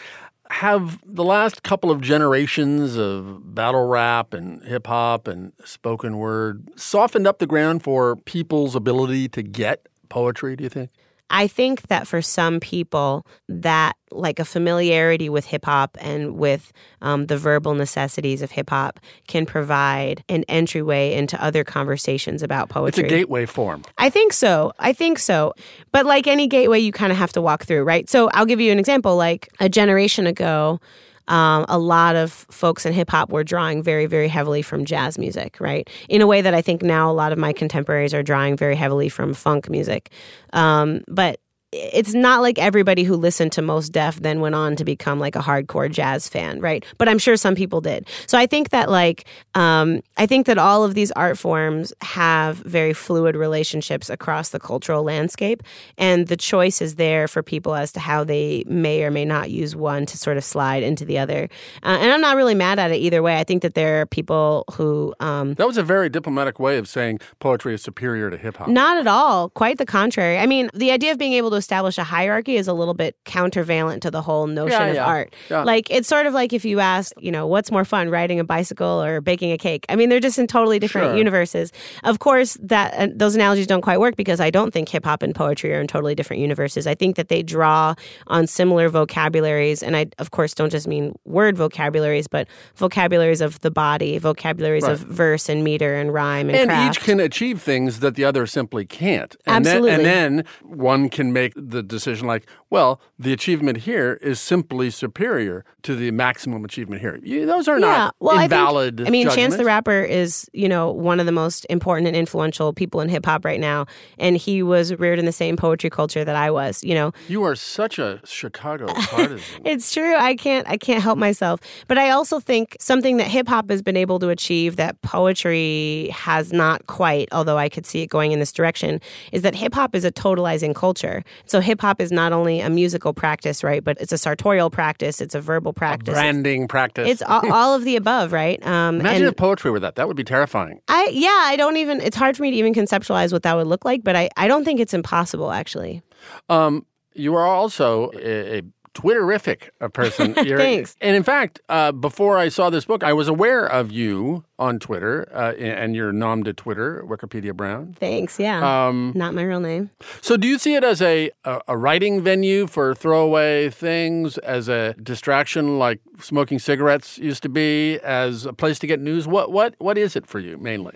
[0.50, 6.70] Have the last couple of generations of battle rap and hip hop and spoken word
[6.80, 10.89] softened up the ground for people's ability to get poetry, do you think?
[11.30, 16.72] I think that for some people, that like a familiarity with hip hop and with
[17.02, 22.70] um, the verbal necessities of hip hop can provide an entryway into other conversations about
[22.70, 23.04] poetry.
[23.04, 23.84] It's a gateway form.
[23.98, 24.72] I think so.
[24.80, 25.54] I think so.
[25.92, 28.10] But like any gateway, you kind of have to walk through, right?
[28.10, 29.18] So I'll give you an example.
[29.18, 30.80] Like a generation ago,
[31.28, 35.18] um, a lot of folks in hip hop were drawing very, very heavily from jazz
[35.18, 35.90] music, right?
[36.10, 38.76] In a way that I think now a lot of my contemporaries are drawing very
[38.76, 40.12] heavily from funk music.
[40.54, 41.40] Um, but
[41.73, 45.36] it's not like everybody who listened to Mos Def then went on to become like
[45.36, 46.86] a hardcore jazz fan, right?
[46.97, 48.08] But I'm sure some people did.
[48.25, 52.58] So I think that like um, I think that all of these art forms have
[52.60, 55.62] very fluid relationships across the cultural landscape,
[55.97, 59.51] and the choice is there for people as to how they may or may not
[59.51, 61.49] use one to sort of slide into the other.
[61.84, 63.39] Uh, and I'm not really mad at it either way.
[63.39, 66.88] I think that there are people who um, that was a very diplomatic way of
[66.88, 68.69] saying poetry is superior to hip hop.
[68.69, 69.49] Not at all.
[69.49, 70.38] Quite the contrary.
[70.38, 73.15] I mean, the idea of being able to establish a hierarchy is a little bit
[73.26, 75.06] countervalent to the whole notion Yeah, of yeah.
[75.06, 75.34] art.
[75.50, 75.63] Yeah.
[75.63, 78.43] Like it's sort of like if you ask, you know, what's more fun, riding a
[78.43, 79.86] bicycle or baking a cake?
[79.89, 81.17] I mean, they're just in totally different Sure.
[81.17, 81.72] universes.
[82.04, 85.22] Of course, that uh, those analogies don't quite work because I don't think hip hop
[85.24, 86.88] and poetry are in totally different universes.
[86.88, 87.93] I think that they draw
[88.28, 93.60] on similar vocabularies, and I, of course, don't just mean word vocabularies, but vocabularies of
[93.62, 98.00] the body, vocabularies of verse and meter and rhyme and, and each can achieve things
[98.00, 99.36] that the other simply can't.
[99.46, 99.89] And Absolutely.
[99.89, 104.90] Then, and then one can make the decision like, well, the achievement here is simply
[104.90, 107.20] superior to the maximum achievement here.
[107.24, 108.96] You, those are not well, invalid.
[108.96, 112.08] I, think, I mean, Chance the Rapper is, you know, one of the most important
[112.08, 113.86] and influential people in hip hop right now.
[114.18, 117.12] And he was reared in the same poetry culture that I was, you know.
[117.28, 119.40] You are such a Chicago partisan.
[119.66, 120.16] It's true.
[120.16, 121.60] I can't I can't help myself.
[121.88, 126.10] But I also think something that hip hop has been able to achieve that poetry
[126.14, 129.74] has not quite, although I could see it going in this direction, is that hip
[129.74, 131.24] hop is a totalizing culture.
[131.45, 135.21] So hip hop is not only a musical practice, right, but it's a sartorial practice,
[135.21, 136.13] it's a verbal practice.
[136.13, 137.08] Branding practice.
[137.08, 138.65] It's all, all of the above, right?
[138.65, 139.95] Um, Imagine and- if poetry were that.
[139.95, 140.80] That would be terrifying.
[140.88, 143.67] I yeah, I don't even it's hard for me to even conceptualize what that would
[143.67, 146.02] look like, but I, I don't think it's impossible actually.
[146.50, 148.62] Um, you are also a, a
[148.98, 150.34] Twitterific a person.
[150.34, 150.96] Thanks.
[151.02, 154.80] And in fact, uh, before I saw this book, I was aware of you on
[154.80, 157.96] Twitter uh, and your nom de Twitter, Wikipedia Brown.
[158.00, 158.88] Thanks, yeah.
[158.88, 159.92] Um, Not my real name.
[160.22, 164.68] So, do you see it as a, a a writing venue for throwaway things, as
[164.68, 169.28] a distraction like smoking cigarettes used to be, as a place to get news?
[169.28, 170.96] What what what is it for you mainly?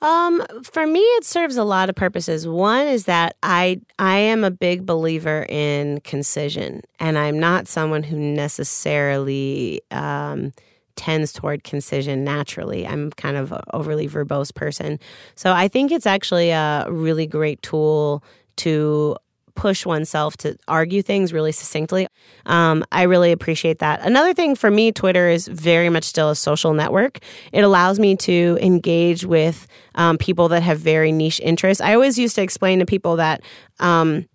[0.00, 2.46] Um, for me, it serves a lot of purposes.
[2.46, 8.04] One is that I I am a big believer in concision, and I'm not someone
[8.04, 10.52] who necessarily um,
[10.94, 12.86] tends toward concision naturally.
[12.86, 15.00] I'm kind of a overly verbose person,
[15.34, 18.22] so I think it's actually a really great tool
[18.56, 19.16] to
[19.58, 22.06] push oneself to argue things really succinctly.
[22.46, 24.00] Um, I really appreciate that.
[24.02, 27.18] Another thing for me, Twitter is very much still a social network.
[27.52, 29.66] It allows me to engage with
[29.96, 31.80] um, people that have very niche interests.
[31.80, 33.42] I always used to explain to people that
[33.80, 34.28] um,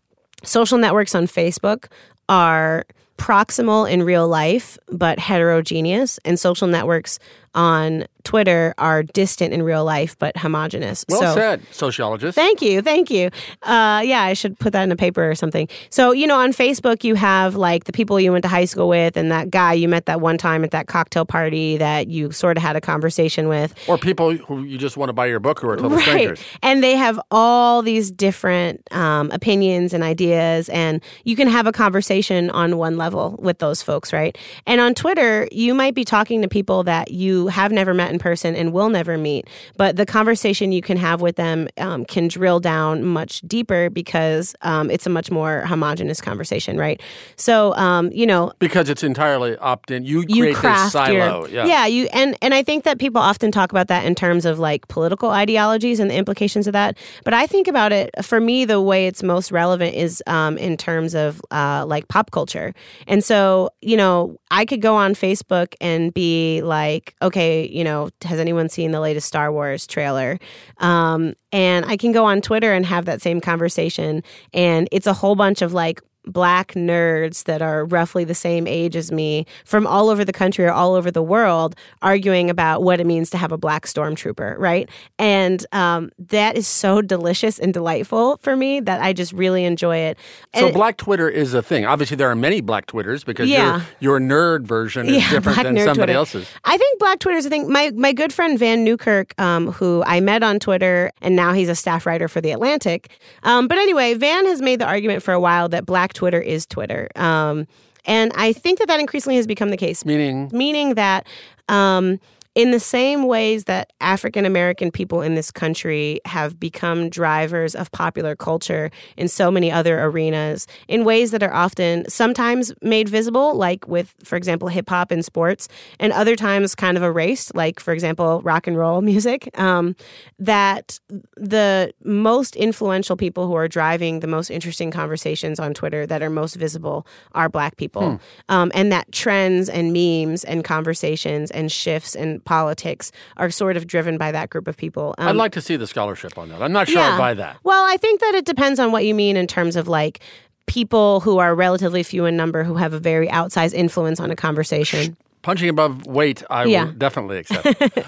[0.44, 1.86] social networks on Facebook
[2.28, 2.84] are
[3.18, 7.20] proximal in real life but heterogeneous and social networks
[7.56, 11.04] on Twitter are distant in real life but homogenous.
[11.10, 12.36] Well so, said, sociologist.
[12.36, 13.30] Thank you, thank you.
[13.62, 15.68] Uh, yeah, I should put that in a paper or something.
[15.90, 18.88] So you know, on Facebook, you have like the people you went to high school
[18.88, 22.32] with, and that guy you met that one time at that cocktail party that you
[22.32, 25.40] sort of had a conversation with, Or people who you just want to buy your
[25.42, 26.42] book who are total strangers.
[26.62, 31.72] and they have all these different um, opinions and ideas, and you can have a
[31.74, 34.38] conversation on one level with those folks, right?
[34.66, 38.12] And on Twitter, you might be talking to people that you you have never met
[38.12, 39.48] in person and will never meet.
[39.78, 44.56] But the conversation you can have with them um, can drill down much deeper because
[44.62, 47.02] um, it's a much more homogenous conversation, right?
[47.36, 50.06] So, um, you know, Because it's entirely opt in.
[50.06, 51.48] You you craft this silo.
[51.48, 51.86] your yeah.
[51.86, 54.88] you and and I think that people often talk about that in terms of like
[54.88, 56.98] political ideologies and the implications of that.
[57.24, 60.78] But I think about it for me the way it's most relevant is um, in
[60.78, 62.74] terms of uh, like pop culture.
[63.08, 68.10] And so you know I could go on Facebook and be like, okay, you know,
[68.24, 70.40] has anyone seen the latest Star Wars trailer?
[70.78, 75.14] Um, and I can go on Twitter and have that same conversation, and it's a
[75.14, 79.86] whole bunch of like black nerds that are roughly the same age as me from
[79.86, 83.38] all over the country or all over the world arguing about what it means to
[83.38, 84.90] have a black stormtrooper, right?
[85.20, 89.98] And um, that is so delicious and delightful for me that I just really enjoy
[89.98, 90.18] it.
[90.56, 91.86] So black Twitter is a thing.
[91.86, 93.82] Obviously, there are many black Twitters because Yeah.
[94.00, 96.14] your your nerd version is Yeah, different than somebody Twitter.
[96.14, 96.48] else's.
[96.64, 97.72] I think Black Twitter is a thing.
[97.72, 101.70] My my good friend Vann Newkirk, um, who I met on Twitter, and now he's
[101.70, 103.10] a staff writer for the Atlantic.
[103.44, 106.66] Um, but anyway, Vann has made the argument for a while that Black Twitter is
[106.66, 107.68] Twitter, um,
[108.06, 110.06] and I think that that increasingly has become the case.
[110.06, 111.28] Meaning, meaning that.
[111.70, 112.20] Um,
[112.56, 117.92] in the same ways that African American people in this country have become drivers of
[117.92, 123.56] popular culture in so many other arenas, in ways that are often sometimes made visible,
[123.56, 125.68] like with, for example, hip hop and sports,
[126.00, 129.96] and other times kind of erased, like, for example, rock and roll music, um,
[130.38, 131.00] that
[131.36, 136.30] the most influential people who are driving the most interesting conversations on Twitter that are
[136.30, 138.12] most visible are Black people.
[138.12, 138.16] Hmm.
[138.50, 143.88] Um, and that trends and memes and conversations and shifts and politics are sort of
[143.88, 145.16] driven by that group of people.
[145.18, 146.62] Um, I'd like to see the scholarship on that.
[146.62, 147.58] I'm not sure I buy that.
[147.64, 150.20] Well, I think that it depends on what you mean in terms of like
[150.66, 154.36] people who are relatively few in number who have a very outsized influence on a
[154.36, 155.18] conversation.
[155.42, 156.86] Punching above weight, I Yeah.
[156.86, 158.00] will definitely accept.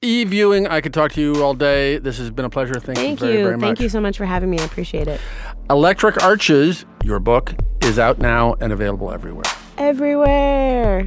[0.00, 1.98] e viewing, I could talk to you all day.
[1.98, 2.74] This has been a pleasure.
[2.78, 3.44] Thank, Thank you very, you.
[3.44, 3.66] very much.
[3.66, 4.58] Thank you so much for having me.
[4.60, 5.20] I appreciate it.
[5.70, 7.52] Electric Arches, your book,
[7.82, 9.44] is out now and available everywhere.
[9.76, 11.04] Everywhere.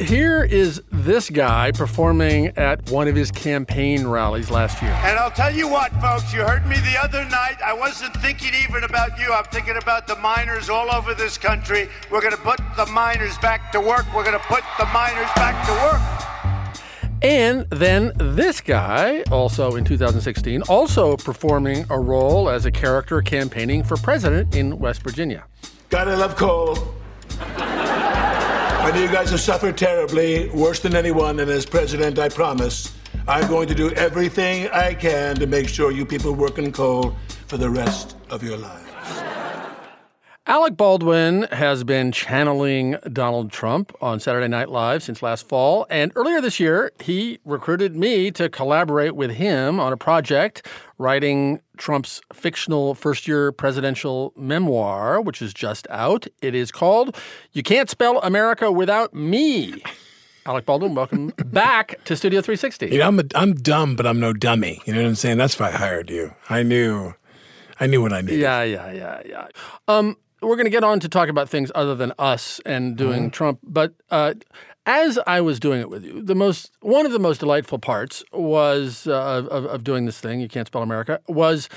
[0.00, 4.92] Here is this guy performing at one of his campaign rallies last year.
[4.92, 7.56] And I'll tell you what, folks, you heard me the other night.
[7.64, 9.32] I wasn't thinking even about you.
[9.32, 11.88] I'm thinking about the miners all over this country.
[12.12, 14.06] We're going to put the miners back to work.
[14.14, 16.28] We're going to put the miners back to work.
[17.20, 23.82] And then this guy, also in 2016, also performing a role as a character campaigning
[23.82, 25.44] for president in West Virginia.
[25.90, 26.94] Gotta love coal.
[28.88, 32.94] I know you guys have suffered terribly, worse than anyone, and as president, I promise
[33.26, 37.14] I'm going to do everything I can to make sure you people work in coal
[37.48, 39.47] for the rest of your lives.
[40.48, 45.86] Alec Baldwin has been channeling Donald Trump on Saturday Night Live since last fall.
[45.90, 51.60] And earlier this year, he recruited me to collaborate with him on a project writing
[51.76, 56.26] Trump's fictional first year presidential memoir, which is just out.
[56.40, 57.14] It is called
[57.52, 59.82] You Can't Spell America Without Me.
[60.46, 62.86] Alec Baldwin, welcome back to Studio 360.
[62.86, 64.80] You know, I'm, a, I'm dumb, but I'm no dummy.
[64.86, 65.36] You know what I'm saying?
[65.36, 66.32] That's why I hired you.
[66.48, 67.12] I knew,
[67.78, 68.40] I knew what I needed.
[68.40, 69.48] Yeah, yeah, yeah, yeah.
[69.88, 73.22] Um, we're going to get on to talk about things other than us and doing
[73.22, 73.30] Mm-hmm.
[73.30, 74.34] Trump, but uh,
[74.86, 78.22] as I was doing it with you, the most one of the most delightful parts
[78.32, 80.40] was uh, of, of doing this thing.
[80.40, 81.68] You can't spell America was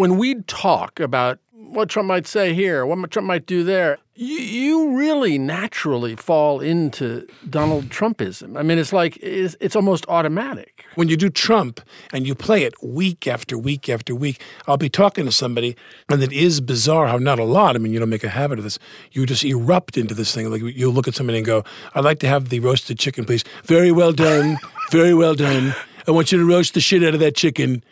[0.00, 3.98] when we'd talk about what Trump might say here, what Trump might do there.
[4.14, 8.58] You, you really naturally fall into Donald Trumpism.
[8.58, 10.86] I mean, it's like it's, it's almost automatic.
[10.94, 11.82] When you do Trump
[12.14, 15.76] and you play it week after week after week, I'll be talking to somebody,
[16.08, 17.76] and it is bizarre how not a lot.
[17.76, 18.78] I mean, you don't make a habit of this.
[19.12, 20.50] You just erupt into this thing.
[20.50, 21.62] Like you look at somebody and go,
[21.94, 24.56] "I'd like to have the roasted chicken, please." Very well done.
[24.90, 25.74] Very well done.
[26.08, 27.84] I want you to roast the shit out of that chicken.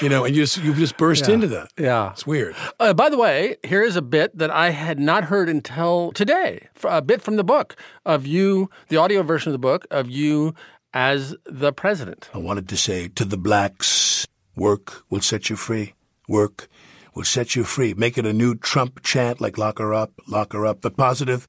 [0.00, 1.34] You know, and you just you just burst Yeah.
[1.34, 1.68] into that.
[1.78, 2.12] Yeah.
[2.12, 2.56] It's weird.
[2.80, 6.68] Uh, by the way, here is a bit that I had not heard until today.
[6.84, 10.54] A bit from the book of you, the audio version of the book of you
[10.94, 12.30] as the president.
[12.32, 15.92] I wanted to say to the blacks, work will set you free.
[16.26, 16.68] Work
[17.14, 17.92] will set you free.
[17.92, 21.46] Make it a new Trump chant like lock her up, lock her up, but positive,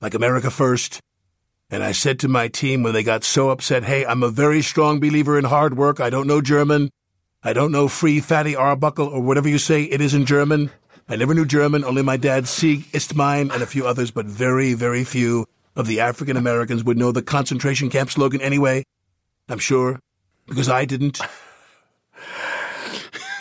[0.00, 1.00] like America first.
[1.70, 4.62] And I said to my team when they got so upset, hey, I'm a very
[4.62, 5.98] strong believer in hard work.
[5.98, 6.90] I don't know German.
[7.46, 10.70] I don't know free fatty Arbuckle or whatever you say it is in German.
[11.08, 14.24] I never knew German, only my dad Sieg ist mein and a few others, but
[14.24, 15.44] very, very few
[15.76, 18.84] of the African Americans would know the concentration camp slogan anyway.
[19.50, 20.00] I'm sure,
[20.46, 21.20] because I didn't.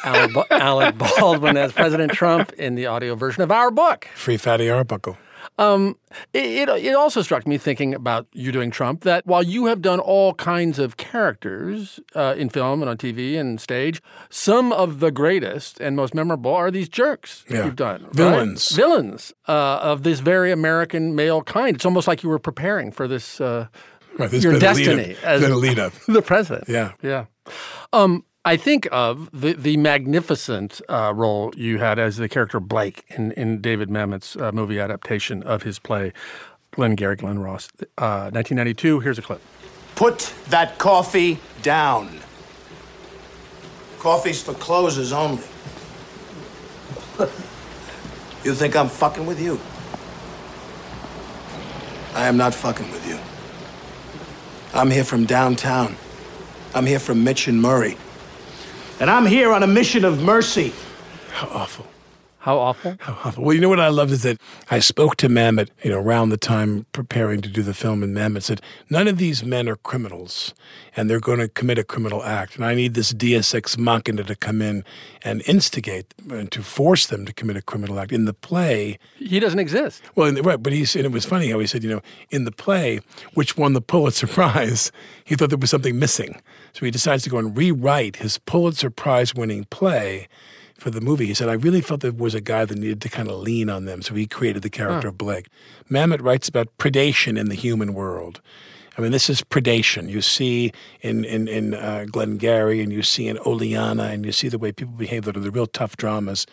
[0.03, 4.09] Alec, Ba- Alec Baldwin as President Trump in the audio version of our book.
[4.15, 5.17] Free Fatty Arbuckle.
[5.57, 5.97] Um,
[6.33, 9.81] it, it, it also struck me thinking about you doing Trump that while you have
[9.81, 14.99] done all kinds of characters uh, in film and on TV and stage, some of
[14.99, 17.65] the greatest and most memorable are these jerks Yeah.
[17.65, 18.03] you've done.
[18.03, 18.13] right?
[18.13, 18.69] Villains.
[18.71, 21.75] Villains uh, of this very American male kind.
[21.75, 23.67] It's almost like you were preparing for this, uh,
[24.17, 25.93] Right, this your lead up- destiny as a lead up.
[26.07, 26.69] the president.
[26.69, 26.91] Yeah.
[27.01, 27.25] Yeah.
[27.91, 33.05] Um, I think of the the magnificent uh, role you had as the character Blake
[33.07, 36.11] in, in David Mamet's uh, movie adaptation of his play
[36.71, 38.99] Glengarry Glen Ross, uh, 1992.
[38.99, 39.41] Here's a clip.
[39.95, 42.19] Put that coffee down.
[43.99, 45.43] Coffee's for closers only.
[48.43, 49.57] you think I'm fucking with you?
[52.13, 53.17] I am not fucking with you.
[54.77, 55.95] I'm here from downtown.
[56.75, 57.95] I'm here from Mitch and Murray.
[59.04, 60.72] And I'm here on a mission of mercy.
[61.34, 61.86] How awful.
[62.38, 62.95] How awful?
[63.01, 63.43] How awful.
[63.43, 64.39] Well, you know what I loved is that
[64.72, 68.16] I spoke to Mamet, you know, around the time preparing to do the film, and
[68.16, 70.54] Mamet said, none of these men are criminals,
[70.95, 72.56] and they're going to commit a criminal act.
[72.56, 74.86] And I need this Deus Ex Machina to come in
[75.22, 78.14] and instigate and to force them to commit a criminal act.
[78.14, 80.01] In the play, He doesn't exist.
[80.16, 82.01] well, in the, right, but he said it was funny how he said, you know,
[82.30, 83.01] in the play,
[83.34, 84.93] which won the Pulitzer Prize,
[85.26, 86.41] he thought there was something missing.
[86.74, 90.28] So he decides to go and rewrite his Pulitzer Prize winning play
[90.78, 91.28] for the movie.
[91.28, 93.69] He said, I really felt there was a guy that needed to kind of lean
[93.69, 94.01] on them.
[94.01, 95.09] So he created the character Huh.
[95.09, 95.47] of Blake.
[95.89, 98.41] Mamet writes about predation in the human world.
[98.97, 100.09] I mean, this is predation.
[100.09, 100.71] You see
[101.01, 104.71] in in in uh, Glengarry, and you see in Oleanna, and you see the way
[104.71, 106.45] people behave that are the real tough dramas.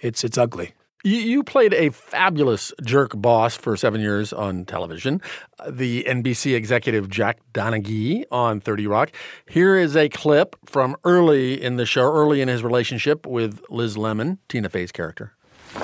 [0.00, 0.72] It's it's ugly.
[1.04, 5.20] You, you played a fabulous jerk boss for seven years on television.
[5.58, 9.10] Uh, The NBC executive Jack Donaghy on 30 Rock.
[9.48, 13.96] Here is a clip from early in the show, early in his relationship with Liz
[13.98, 15.32] Lemon, Tina Fey's character.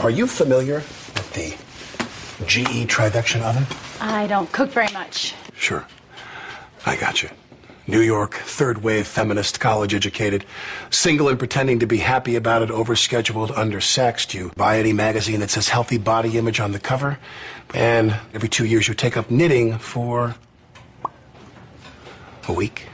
[0.03, 3.67] Are you familiar with the GE Trivection oven?
[4.01, 5.35] I don't cook very much.
[5.57, 5.85] Sure.
[6.87, 7.31] I got you.
[7.89, 10.45] New York, third wave feminist, college educated,
[10.91, 14.35] single and pretending to be happy about it, overscheduled, undersexed.
[14.35, 17.19] You buy any magazine that says healthy body image on the cover,
[17.73, 20.35] and every two years you take up knitting for
[22.47, 22.89] a week.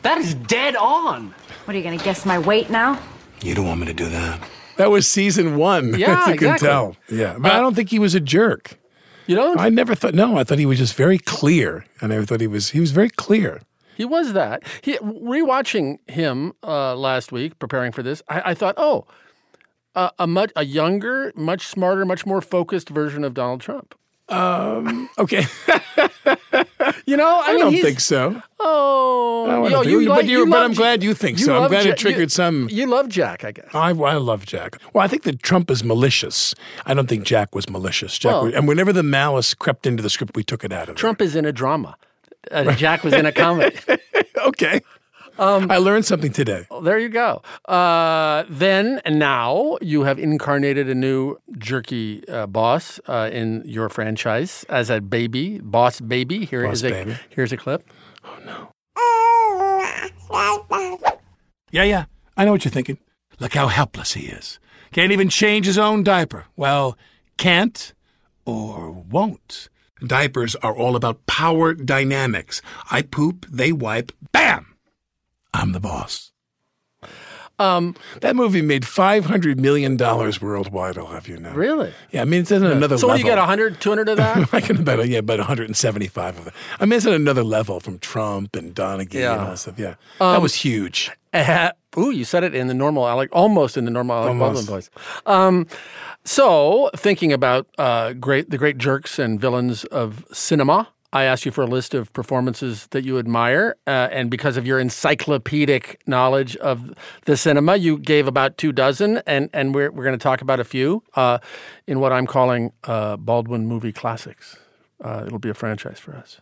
[0.00, 1.34] That is dead on.
[1.66, 2.98] What are you going to guess my weight now?
[3.42, 4.40] You don't want me to do that.
[4.78, 5.94] That was season one.
[5.98, 6.38] Yeah, you exactly.
[6.38, 6.96] can tell.
[7.10, 8.78] Yeah, but I uh, don't think he was a jerk.
[9.26, 9.60] You don't?
[9.60, 10.14] I never thought.
[10.14, 11.84] No, I thought he was just very clear.
[12.00, 12.70] I never thought he was.
[12.70, 13.60] He was very clear.
[13.96, 14.62] He was that.
[14.82, 18.22] He rewatching him uh, last week, preparing for this.
[18.28, 19.06] I, I thought, oh,
[19.94, 23.94] a, a much a younger, much smarter, much more focused version of Donald Trump.
[24.28, 25.08] Um.
[25.18, 25.46] Okay.
[27.06, 28.42] You know, I, I mean, don't think so.
[28.60, 31.38] Oh, I don't yo, think- you but like- you- you but I'm glad you think
[31.38, 31.62] you so.
[31.62, 32.68] I'm glad Ja- it triggered you- some.
[32.70, 33.68] You love Jack, I guess.
[33.72, 34.76] I, I love Jack.
[34.92, 36.54] Well, I think that Trump is malicious.
[36.84, 38.18] I don't think Jack was malicious.
[38.18, 40.84] Jack, Well- was- and whenever the malice crept into the script, we took it out
[40.88, 40.98] of it.
[40.98, 41.96] Trump is in a drama.
[42.50, 43.76] Uh, Jack was in a comedy.
[44.46, 44.80] okay.
[45.38, 46.66] Um, I learned something today.
[46.82, 47.42] There you go.
[47.66, 53.90] Uh, then and now you have incarnated a new jerky uh, boss uh, in your
[53.90, 56.46] franchise as a baby, boss baby.
[56.46, 57.16] Here is Boss a baby.
[57.28, 57.86] here's a clip.
[58.24, 58.72] Oh no.
[61.70, 62.04] Yeah, yeah.
[62.36, 62.98] I know what you're thinking.
[63.38, 64.58] Look how helpless he is.
[64.92, 66.46] Can't even change his own diaper.
[66.56, 66.96] Well,
[67.36, 67.92] can't
[68.46, 69.68] or won't.
[70.04, 72.60] Diapers are all about power dynamics.
[72.90, 74.74] I poop, they wipe, bam!
[75.54, 76.32] I'm the boss.
[77.58, 80.98] Um, that movie made five hundred million dollars worldwide.
[80.98, 81.52] I'll have you know.
[81.54, 81.94] Really?
[82.10, 83.18] Yeah, I mean it's at another so what, level.
[83.30, 84.52] you get 100, 200 of that?
[84.52, 86.52] I can about yeah, about 175 of it.
[86.78, 89.32] I mean, it's at another level from Trump and Donaghy Yeah.
[89.32, 89.78] and all that stuff.
[89.78, 91.10] Yeah, that Um, was huge.
[91.32, 94.66] Uh, ooh, you said it in the normal Alec, almost in the normal Alec Almost.
[94.66, 94.90] Baldwin voice.
[95.24, 95.66] Um,
[96.26, 101.52] so, thinking about uh, great the great jerks and villains of cinema, I asked you
[101.52, 106.56] for a list of performances that you admire, uh, and because of your encyclopedic knowledge
[106.56, 106.92] of
[107.26, 110.58] the cinema, you gave about two dozen, and and we're we're going to talk about
[110.58, 111.38] a few uh,
[111.86, 114.56] in what I'm calling uh, Baldwin movie classics.
[115.00, 116.40] Uh, it'll be a franchise for us.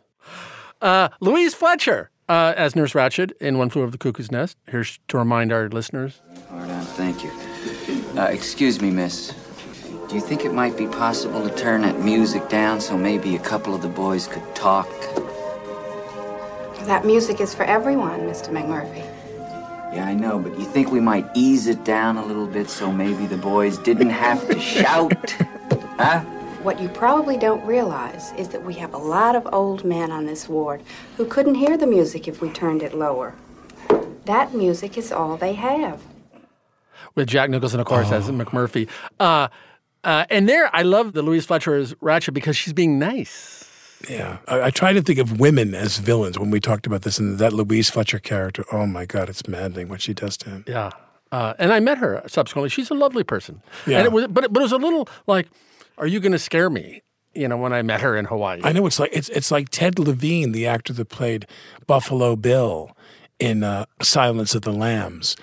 [0.81, 4.57] Uh, Louise Fletcher as Nurse Ratched in One Flew Over the Cuckoo's Nest.
[4.67, 6.23] Here's to remind our listeners.
[6.97, 7.31] Thank you.
[8.17, 9.44] Excuse me, miss.
[10.09, 13.39] Do you think it might be possible to turn that music down so maybe a
[13.39, 14.89] couple of the boys could talk?
[16.87, 18.51] That music is for everyone, Mr.
[18.51, 19.05] McMurphy.
[19.95, 22.93] Yeah, I know, but you think we might ease it down a little bit so
[22.93, 25.31] maybe the boys didn't have to shout?
[25.97, 26.21] Huh?
[26.63, 30.27] What you probably don't realize is that we have a lot of old men on
[30.27, 30.83] this ward
[31.17, 33.35] who couldn't hear the music if we turned it lower.
[34.27, 36.01] That music is all they have.
[37.15, 38.89] with Jack Nicholson, of course, as McMurphy.
[39.21, 39.49] Uh,
[40.05, 43.69] uh, and there, I love the Louise Fletcher as Ratched because she's being nice.
[44.09, 47.19] Yeah, I, I try to think of women as villains when we talked about this,
[47.19, 48.65] and that Louise Fletcher character.
[48.71, 50.65] Oh my God, it's maddening what she does to him.
[50.69, 50.91] Yeah.
[51.33, 52.69] Uh, and I met her subsequently.
[52.69, 53.63] She's a lovely person.
[53.87, 53.99] Yeah.
[53.99, 55.49] And it was, but, it, but it was a little like,
[55.99, 57.03] are you going to scare me?
[57.35, 58.61] You know, when I met her in Hawaii.
[58.63, 61.49] I know it's like it's it's like Ted Levine, the actor that played
[61.89, 62.97] Buffalo Bill
[63.41, 65.35] in uh, Silence of the Lambs.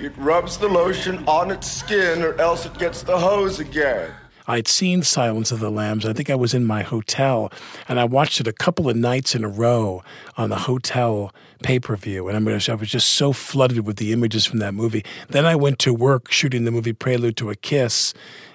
[0.00, 4.12] It rubs the lotion on its skin, or else it gets the hose again.
[4.46, 6.04] I'd seen Silence of the Lambs.
[6.04, 7.52] I think I was in my hotel,
[7.88, 10.02] and I watched it a couple of nights in a row
[10.36, 11.32] on the hotel
[11.62, 12.26] pay per view.
[12.26, 15.04] And I, mean, I was just so flooded with the images from that movie.
[15.28, 18.14] Then I went to work shooting the movie Prelude to a Kiss.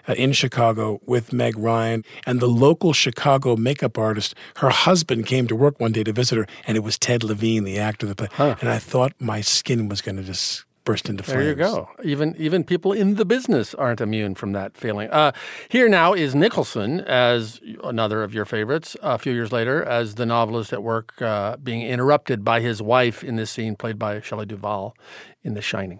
[0.09, 4.35] Uh, in Chicago with Meg Ryan and the local Chicago makeup artist.
[4.55, 7.65] Her husband came to work one day to visit her, and it was Ted Levine,
[7.65, 8.31] the actor that played.
[8.61, 11.39] And I thought my skin was going to just burst into flames.
[11.39, 11.89] There you go.
[12.03, 15.09] Even even people in the business aren't immune from that feeling.
[15.09, 15.33] Uh,
[15.69, 18.95] here now is Nicholson as another of your favorites.
[19.03, 23.23] A few years later, as the novelist at work, uh, being interrupted by his wife
[23.23, 24.95] in this scene, played by Shelley Duvall
[25.43, 25.99] in The Shining.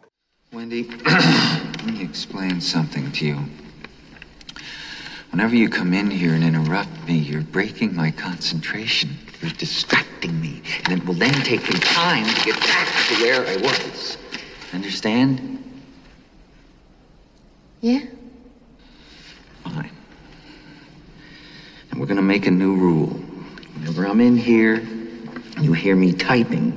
[0.54, 3.40] Wendy, let me explain something to you.
[5.32, 9.10] Whenever you come in here and interrupt me, you're breaking my concentration.
[9.42, 10.64] You're distracting me.
[10.86, 14.18] And it will then take me time to get back to where I was.
[14.74, 15.64] Understand?
[17.82, 18.02] Yeah?
[19.64, 19.92] Fine.
[21.92, 23.08] And we're gonna make a new rule.
[23.76, 24.86] Whenever I'm in here,
[25.62, 26.72] you hear me typing.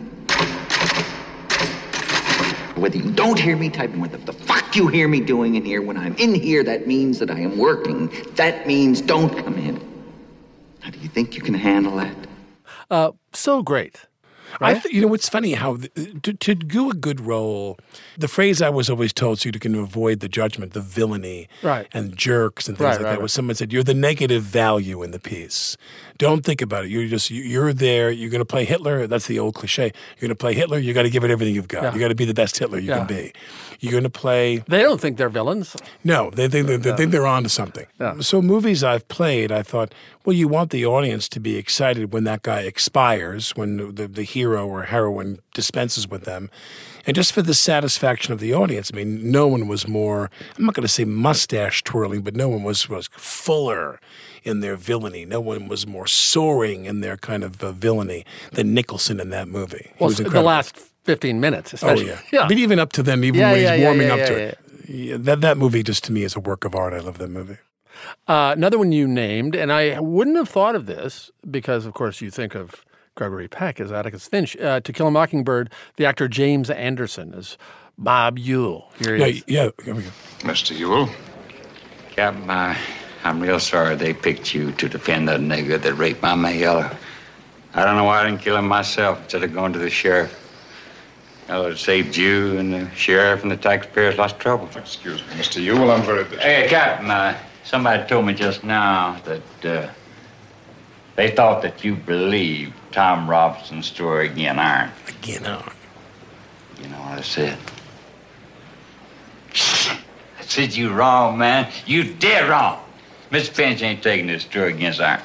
[2.77, 5.83] Whether you don't hear me typing, whether the fuck you hear me doing in here,
[5.83, 8.11] when I'm in here, that means that I am working.
[8.37, 9.81] That means don't come in.
[10.81, 12.17] How do you think you can handle that?
[12.91, 14.07] Uh, so great.
[14.61, 15.77] I th- you know what's funny how
[16.23, 17.79] to, to do a good role,
[18.19, 21.87] the phrase I was always told so you can avoid the judgment, the villainy, Right.
[21.93, 23.11] and jerks and things Right, like right, that.
[23.17, 23.23] right.
[23.23, 25.77] Was someone said you're the negative value in the piece.
[26.19, 26.91] Don't think about it.
[26.91, 28.11] You're just you- you're there.
[28.11, 29.07] You're going to play Hitler.
[29.07, 29.85] That's the old cliche.
[29.85, 30.79] You're going to play Hitler.
[30.79, 31.83] You got to give it everything you've got.
[31.83, 31.95] Yeah.
[31.95, 32.99] You got to be the best Hitler you Yeah.
[32.99, 33.33] can be.
[33.81, 34.59] You're going to play.
[34.69, 35.75] They don't think they're villains.
[36.05, 37.87] No, they think they, they think they're onto something.
[38.21, 42.25] So movies I've played, I thought, well, you want the audience to be excited when
[42.25, 46.51] that guy expires, when the, the hero or heroine dispenses with them,
[47.07, 48.91] and just for the satisfaction of the audience.
[48.93, 50.31] I mean, no one was more.
[50.59, 53.99] I'm not going to say mustache twirling, but no one was was fuller
[54.43, 55.25] in their villainy.
[55.25, 59.49] No one was more soaring in their kind of uh, villainy than Nicholson in that
[59.49, 59.93] movie.
[59.97, 62.13] He Well, the last 15 minutes, Oh especially.
[62.33, 62.47] yeah.
[62.49, 64.27] but even up to them, even Yeah, when yeah, he's yeah, warming yeah, up yeah,
[64.27, 64.39] to yeah.
[64.39, 64.59] it,
[64.89, 66.93] yeah, that that movie just to me is a work of art.
[66.95, 67.59] I love that movie.
[68.29, 72.21] Uh, another one you named, and I wouldn't have thought of this because, of course,
[72.21, 72.85] you think of
[73.15, 74.57] Gregory Peck as Atticus Finch.
[74.57, 77.59] Uh, to Kill a Mockingbird, the actor James Anderson is
[77.99, 78.91] Bob Ewell.
[78.99, 79.45] Here he Yeah, is.
[79.47, 79.69] yeah.
[79.85, 80.11] Here we go.
[80.41, 80.77] Mr.
[80.79, 81.11] Ewell?
[82.11, 82.77] Captain, I,
[83.25, 86.97] I'm real sorry they picked you to defend that nigger that raped my Mayella.
[87.75, 90.35] I don't know why I didn't kill him myself instead of going to the sheriff.
[91.51, 94.69] Well, it saved you and the sheriff and the taxpayers lots of trouble.
[94.77, 95.61] Excuse me, Mr.
[95.61, 96.41] Ewell, I'm very busy.
[96.41, 99.91] Hey, Captain, uh, somebody told me just now that uh,
[101.17, 104.93] they thought that you believed Tom Robinson's story again, Iron.
[105.09, 105.73] Again, Iron.
[106.81, 107.59] You know what I said?
[109.53, 111.73] I said you wrong, man.
[111.85, 112.79] You dead wrong.
[113.33, 115.21] Miss Finch ain't taking this story against Iron.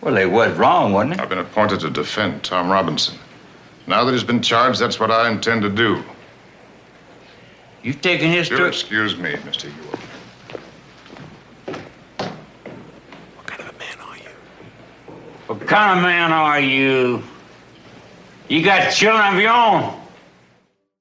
[0.00, 1.20] Well, they was wrong, wasn't it?
[1.20, 3.18] I've been appointed to defend Tom Robinson.
[3.88, 6.04] Now that he's been charged, that's what I intend to do.
[7.82, 9.64] You've taken his You'll excuse me, Mr.
[9.64, 9.98] Ewell.
[13.34, 14.30] What kind of a man are you?
[15.46, 17.22] What kind of man are you?
[18.48, 19.97] You got children of your own.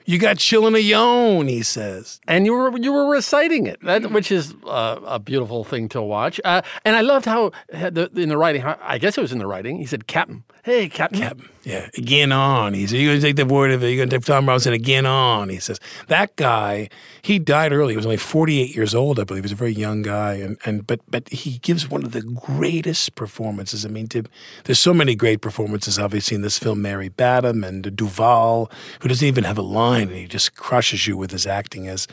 [0.09, 2.21] You got chillin' a yon, he says.
[2.29, 6.01] And you were you were reciting it, that, which is uh, a beautiful thing to
[6.01, 6.39] watch.
[6.45, 9.39] Uh, and I loved how uh, the, in the writing, I guess it was in
[9.39, 10.45] the writing, he said, Captain.
[10.63, 11.19] Hey, Captain.
[11.19, 11.49] Captain.
[11.63, 12.73] Yeah, again on.
[12.73, 13.87] He said, You're going to take the word of it.
[13.87, 15.49] You're going to take Tom Robinson again on.
[15.49, 15.77] He says,
[16.07, 16.87] That guy,
[17.27, 17.91] he died early.
[17.91, 19.43] He was only 48 years old, I believe.
[19.43, 20.35] He was a very young guy.
[20.35, 23.85] And, and but but he gives one of the greatest performances.
[23.85, 24.23] I mean, to,
[24.63, 26.81] there's so many great performances, obviously, in this film.
[26.81, 28.71] Mary Badham and Duvall,
[29.01, 32.07] who doesn't even have a line, and he just crushes you with his acting as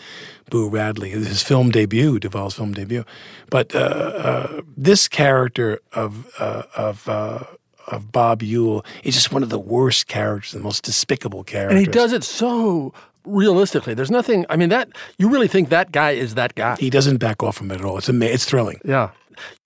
[0.50, 3.04] Boo Radley, his film debut, Duvall's film debut.
[3.50, 7.44] But uh, uh, this character of, uh, of, uh,
[7.86, 11.78] of Bob Ewell is just one of the worst characters, the most despicable characters.
[11.78, 12.92] And he does it so
[13.24, 13.94] realistically.
[13.94, 16.76] There's nothing, I mean, that you really think that guy is that guy.
[16.78, 17.98] He doesn't back off from it at all.
[17.98, 18.80] It's ama- it's thrilling.
[18.84, 19.10] Yeah.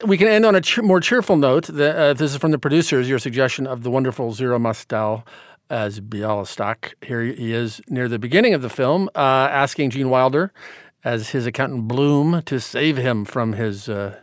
[0.06, 1.66] We can end on a cheer, more cheerful note.
[1.66, 5.24] The, uh, this is from the producers, your suggestion of the wonderful Zero Mostel.
[5.70, 6.94] as Bialystok.
[7.02, 9.18] Here he is near the beginning of the film, uh,
[9.52, 10.50] asking Gene Wilder,
[11.04, 14.16] as his accountant Bloom, to save him from his uh,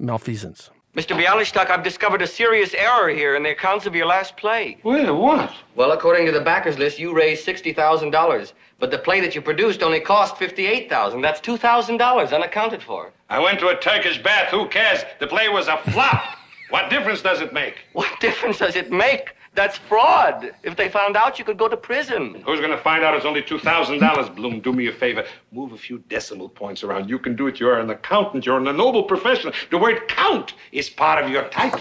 [0.00, 0.70] malfeasance.
[0.96, 1.16] Mr.
[1.16, 4.76] Bialystok, I've discovered a serious error here in the accounts of your last play.
[4.82, 5.54] Well, what?
[5.76, 8.52] Well, according to the backers list, you raised $60,000.
[8.80, 11.22] But the play that you produced only cost $58,000.
[11.22, 13.12] That's $2,000 unaccounted for.
[13.28, 14.50] I went to a Turkish bath.
[14.50, 15.04] Who cares?
[15.20, 16.24] The play was a flop.
[16.70, 17.76] what difference does it make?
[17.92, 19.36] What difference does it make?
[19.54, 20.52] That's fraud.
[20.62, 22.42] If they found out, you could go to prison.
[22.46, 24.36] Who's going to find out it's only $2,000?
[24.36, 25.24] Bloom, do me a favor.
[25.50, 27.08] Move a few decimal points around.
[27.08, 27.58] You can do it.
[27.58, 28.46] You're an accountant.
[28.46, 29.52] You're in a noble profession.
[29.70, 31.80] The word count is part of your title.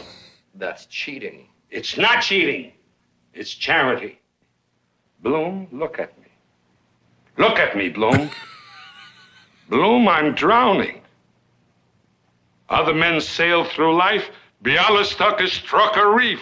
[0.55, 1.47] That's cheating.
[1.69, 2.73] It's not cheating.
[3.33, 4.19] It's charity.
[5.21, 6.27] Bloom, look at me.
[7.37, 8.29] Look at me, Bloom.
[9.69, 11.01] Bloom, I'm drowning.
[12.69, 14.29] Other men sail through life.
[14.63, 16.41] Bialystok has struck a reef.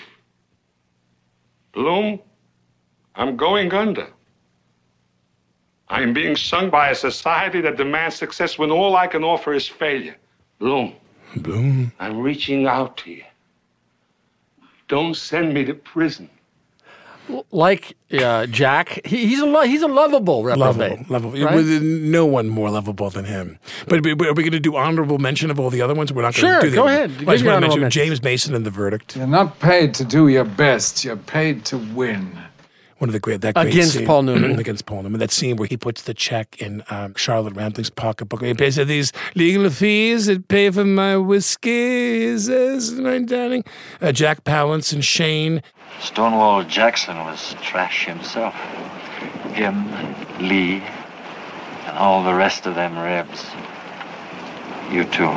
[1.78, 2.20] Bloom,
[3.14, 4.08] I'm going under.
[5.90, 9.68] I'm being sung by a society that demands success when all I can offer is
[9.68, 10.18] failure.
[10.58, 10.96] Bloom.
[11.36, 11.92] Bloom.
[12.00, 13.24] I'm reaching out to you.
[14.88, 16.28] Don't send me to prison.
[17.52, 21.10] Like uh, Jack, he, he's a lo- he's a lovable reprobate.
[21.10, 21.46] Lovable, lovable.
[21.46, 21.56] right?
[21.56, 23.60] With no one more lovable than him.
[23.88, 26.14] But, but are we going to do honorable mention of all the other ones?
[26.14, 27.12] We're not going Sure, to do go them.
[27.12, 27.12] ahead.
[27.28, 27.94] I just want to mention mentions.
[27.94, 29.16] James Mason and the verdict.
[29.18, 31.04] You're not paid to do your best.
[31.04, 32.32] You're paid to win.
[33.00, 34.58] One of the great that great Against scene- Paul Newman.
[34.60, 35.20] against Paul Newman.
[35.20, 38.42] That scene where he puts the check in um, Charlotte Rampling's pocketbook.
[38.44, 42.32] He pays her these legal fees that pay for my whiskey.
[42.32, 43.64] He says, my darling.
[44.02, 45.62] Uh, Jack Palance and Shane.
[46.00, 48.56] Stonewall Jackson was trash himself.
[49.54, 49.88] Him,
[50.40, 50.82] Lee,
[51.86, 53.46] and all the rest of them rebs.
[54.92, 55.32] You too.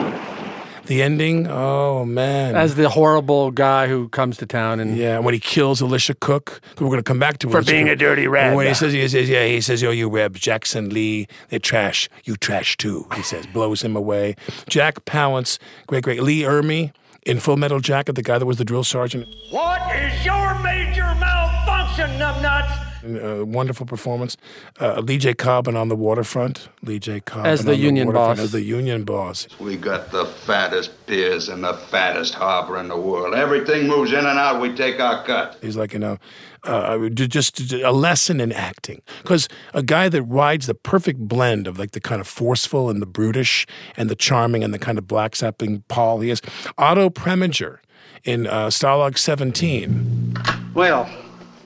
[0.90, 1.46] The ending.
[1.46, 2.56] Oh man.
[2.56, 6.60] As the horrible guy who comes to town and Yeah, when he kills Elisha Cook,
[6.80, 7.92] we're going to come back to For Elisha being Cook.
[7.92, 8.56] a dirty rat.
[8.56, 12.08] When he says, he says, yeah, he says, yo, you Reb, Jackson Lee, they're trash.
[12.24, 13.06] You trash too.
[13.14, 14.34] He says, blows him away.
[14.68, 16.24] Jack Palance, great, great.
[16.24, 16.92] Lee Ermey
[17.24, 19.28] in Full Metal Jacket, the guy that was the drill sergeant.
[19.50, 22.89] What is your major malfunction, numbnuts?
[23.04, 24.36] Uh, wonderful performance.
[24.78, 25.34] Uh, Lee J.
[25.34, 26.68] Cobb in on the waterfront.
[26.82, 27.20] Lee J.
[27.20, 28.44] Cobb As the on union waterfront boss.
[28.44, 29.48] As the union boss.
[29.58, 33.34] We got the fattest piers and the fattest harbor in the world.
[33.34, 34.60] Everything moves in and out.
[34.60, 35.58] We take our cut.
[35.62, 36.18] He's like, you know,
[36.64, 39.02] uh, just a lesson in acting.
[39.22, 43.00] Because a guy that rides the perfect blend of like the kind of forceful and
[43.00, 46.42] the brutish and the charming and the kind of black sapping Paul he is.
[46.76, 47.78] Otto Preminger
[48.24, 50.36] in uh, Stalag 17.
[50.74, 51.10] Well,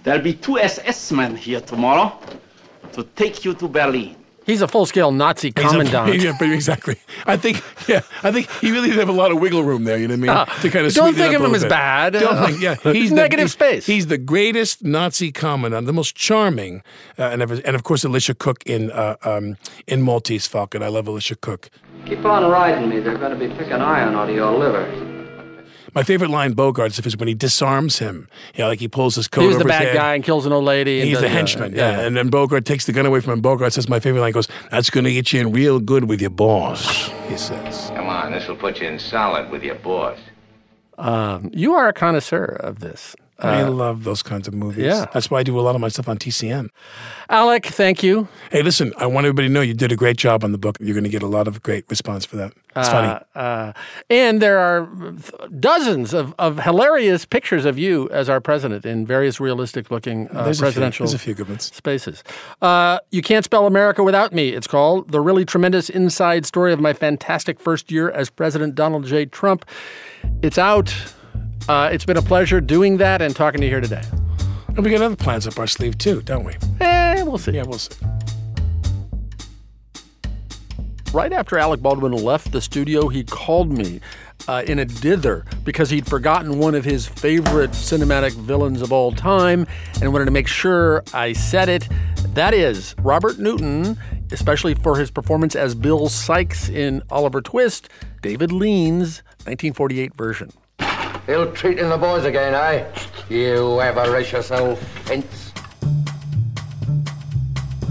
[0.04, 2.16] there'll be two SS men here tomorrow
[2.92, 4.14] to take you to Berlin.
[4.46, 6.22] he's a full scale Nazi He's a- commandant.
[6.22, 6.96] yeah, exactly.
[7.26, 9.96] I think, yeah, I think he really did have a lot of wiggle room there.
[9.98, 10.54] You know what I mean?
[10.56, 12.12] Ah, to kind of don't sweeten it think up of him little as bad.
[12.12, 13.86] Don't think, yeah, he's the, Negative he's- space.
[13.86, 16.82] He's the greatest Nazi commandant, the most charming,
[17.18, 20.82] uh, and, of, and of course Elisha Cook in uh, um, in Maltese Falcon.
[20.82, 21.70] I love Elisha Cook.
[22.06, 23.00] Keep on riding me.
[23.00, 25.13] They're going to be picking iron out of your liver.
[25.94, 28.28] My favorite line Bogarts is when he disarms him.
[28.54, 29.42] You know, like he pulls his coat.
[29.42, 31.00] he was the over his bad guy and kills an old lady.
[31.00, 32.00] and He's does, the henchman, yeah.
[32.00, 33.40] And then Bogart takes the gun away from him.
[33.40, 36.20] Bogart says, "My favorite line goes, that's going to get you in real good with
[36.20, 37.90] your boss." He says.
[37.94, 40.18] Come on, this will put you in solid with your boss.
[40.98, 43.16] Um, you are a connoisseur of this.
[43.38, 44.84] I Uh, love those kinds of movies.
[44.84, 45.06] yeah.
[45.12, 46.68] That's why I do a lot of my stuff on TCM.
[47.28, 48.28] Alec, thank you.
[48.50, 50.76] Hey, listen, I want everybody to know you did a great job on the book.
[50.80, 52.52] You're going to get a lot of great response for that.
[52.76, 53.08] It's funny.
[53.34, 53.72] Uh, uh,
[54.10, 54.88] and there are
[55.60, 60.44] dozens of, of hilarious pictures of you as our president in various realistic looking uh,
[60.44, 61.64] There's a few- presidential there's a few good ones.
[61.74, 62.22] spaces.
[62.62, 65.10] Uh, you Can't Spell America Without Me, it's called.
[65.10, 69.26] The really tremendous inside story of my fantastic first year as President Donald J.
[69.26, 69.64] Trump.
[70.42, 70.94] It's out.
[71.68, 74.02] Uh, it's been a pleasure doing that and talking to you here today.
[74.68, 76.54] And we got other plans up our sleeve too, don't we?
[76.80, 77.52] Eh, we'll see.
[77.52, 77.94] Yeah, we'll see.
[81.12, 84.00] Right after Alec Baldwin left the studio, he called me
[84.48, 89.12] uh, in a dither because he'd forgotten one of his favorite cinematic villains of all
[89.12, 89.66] time
[90.02, 91.88] and wanted to make sure I said it.
[92.34, 93.96] That is Robert Newton,
[94.32, 97.88] especially for his performance as Bill Sikes in Oliver Twist,
[98.20, 100.50] David Lean's 1948 version.
[101.26, 102.86] Ill treating the boys again, eh?
[103.28, 105.52] You avaricious old fence.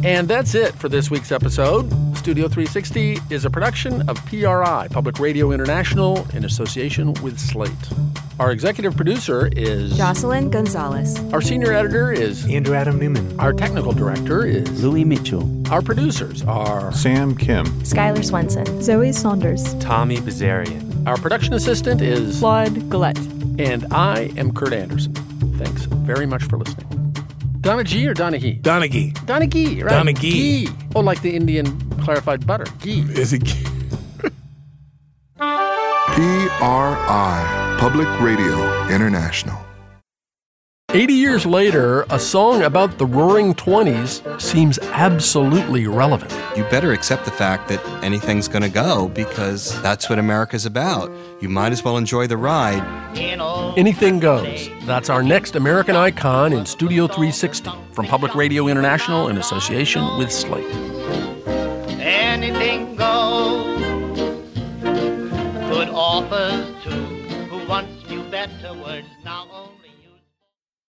[0.03, 1.89] And that's it for this week's episode.
[2.17, 7.71] Studio 360 is a production of PRI, Public Radio International, in association with Slate.
[8.39, 11.17] Our executive producer is Jocelyn Gonzalez.
[11.33, 13.39] Our senior editor is Andrew Adam Newman.
[13.39, 15.49] Our technical director is Louis Mitchell.
[15.71, 17.65] Our producers are Sam Kim.
[17.81, 18.81] Skylar Swenson.
[18.81, 19.73] Zoe Saunders.
[19.75, 20.92] Tommy Bazarian.
[21.05, 23.17] Our production assistant is Claude Gillette.
[23.59, 25.13] And I am Kurt Andersen.
[25.57, 26.87] Thanks very much for listening.
[27.59, 28.61] Donaghy or Donaghy?
[28.61, 29.13] Donaghy.
[29.25, 30.05] Donaghy, right?
[30.05, 30.19] Donaghy.
[30.21, 30.67] Ghee.
[30.95, 32.65] Oh, like the Indian clarified butter.
[32.81, 33.01] Ghee.
[33.01, 33.43] Is it?
[36.13, 39.57] PRI, Public Radio International.
[40.93, 46.31] 80 years later, a song about the roaring 20s seems absolutely relevant.
[46.55, 51.11] You better accept the fact that anything's going to go because that's what America's about.
[51.39, 52.83] You might as well enjoy the ride.
[53.75, 54.69] Anything goes.
[54.83, 60.31] That's our next American icon in Studio 360 from Public Radio International in association with
[60.31, 60.71] Slate.
[61.99, 63.81] Anything goes.
[64.83, 66.72] Good offers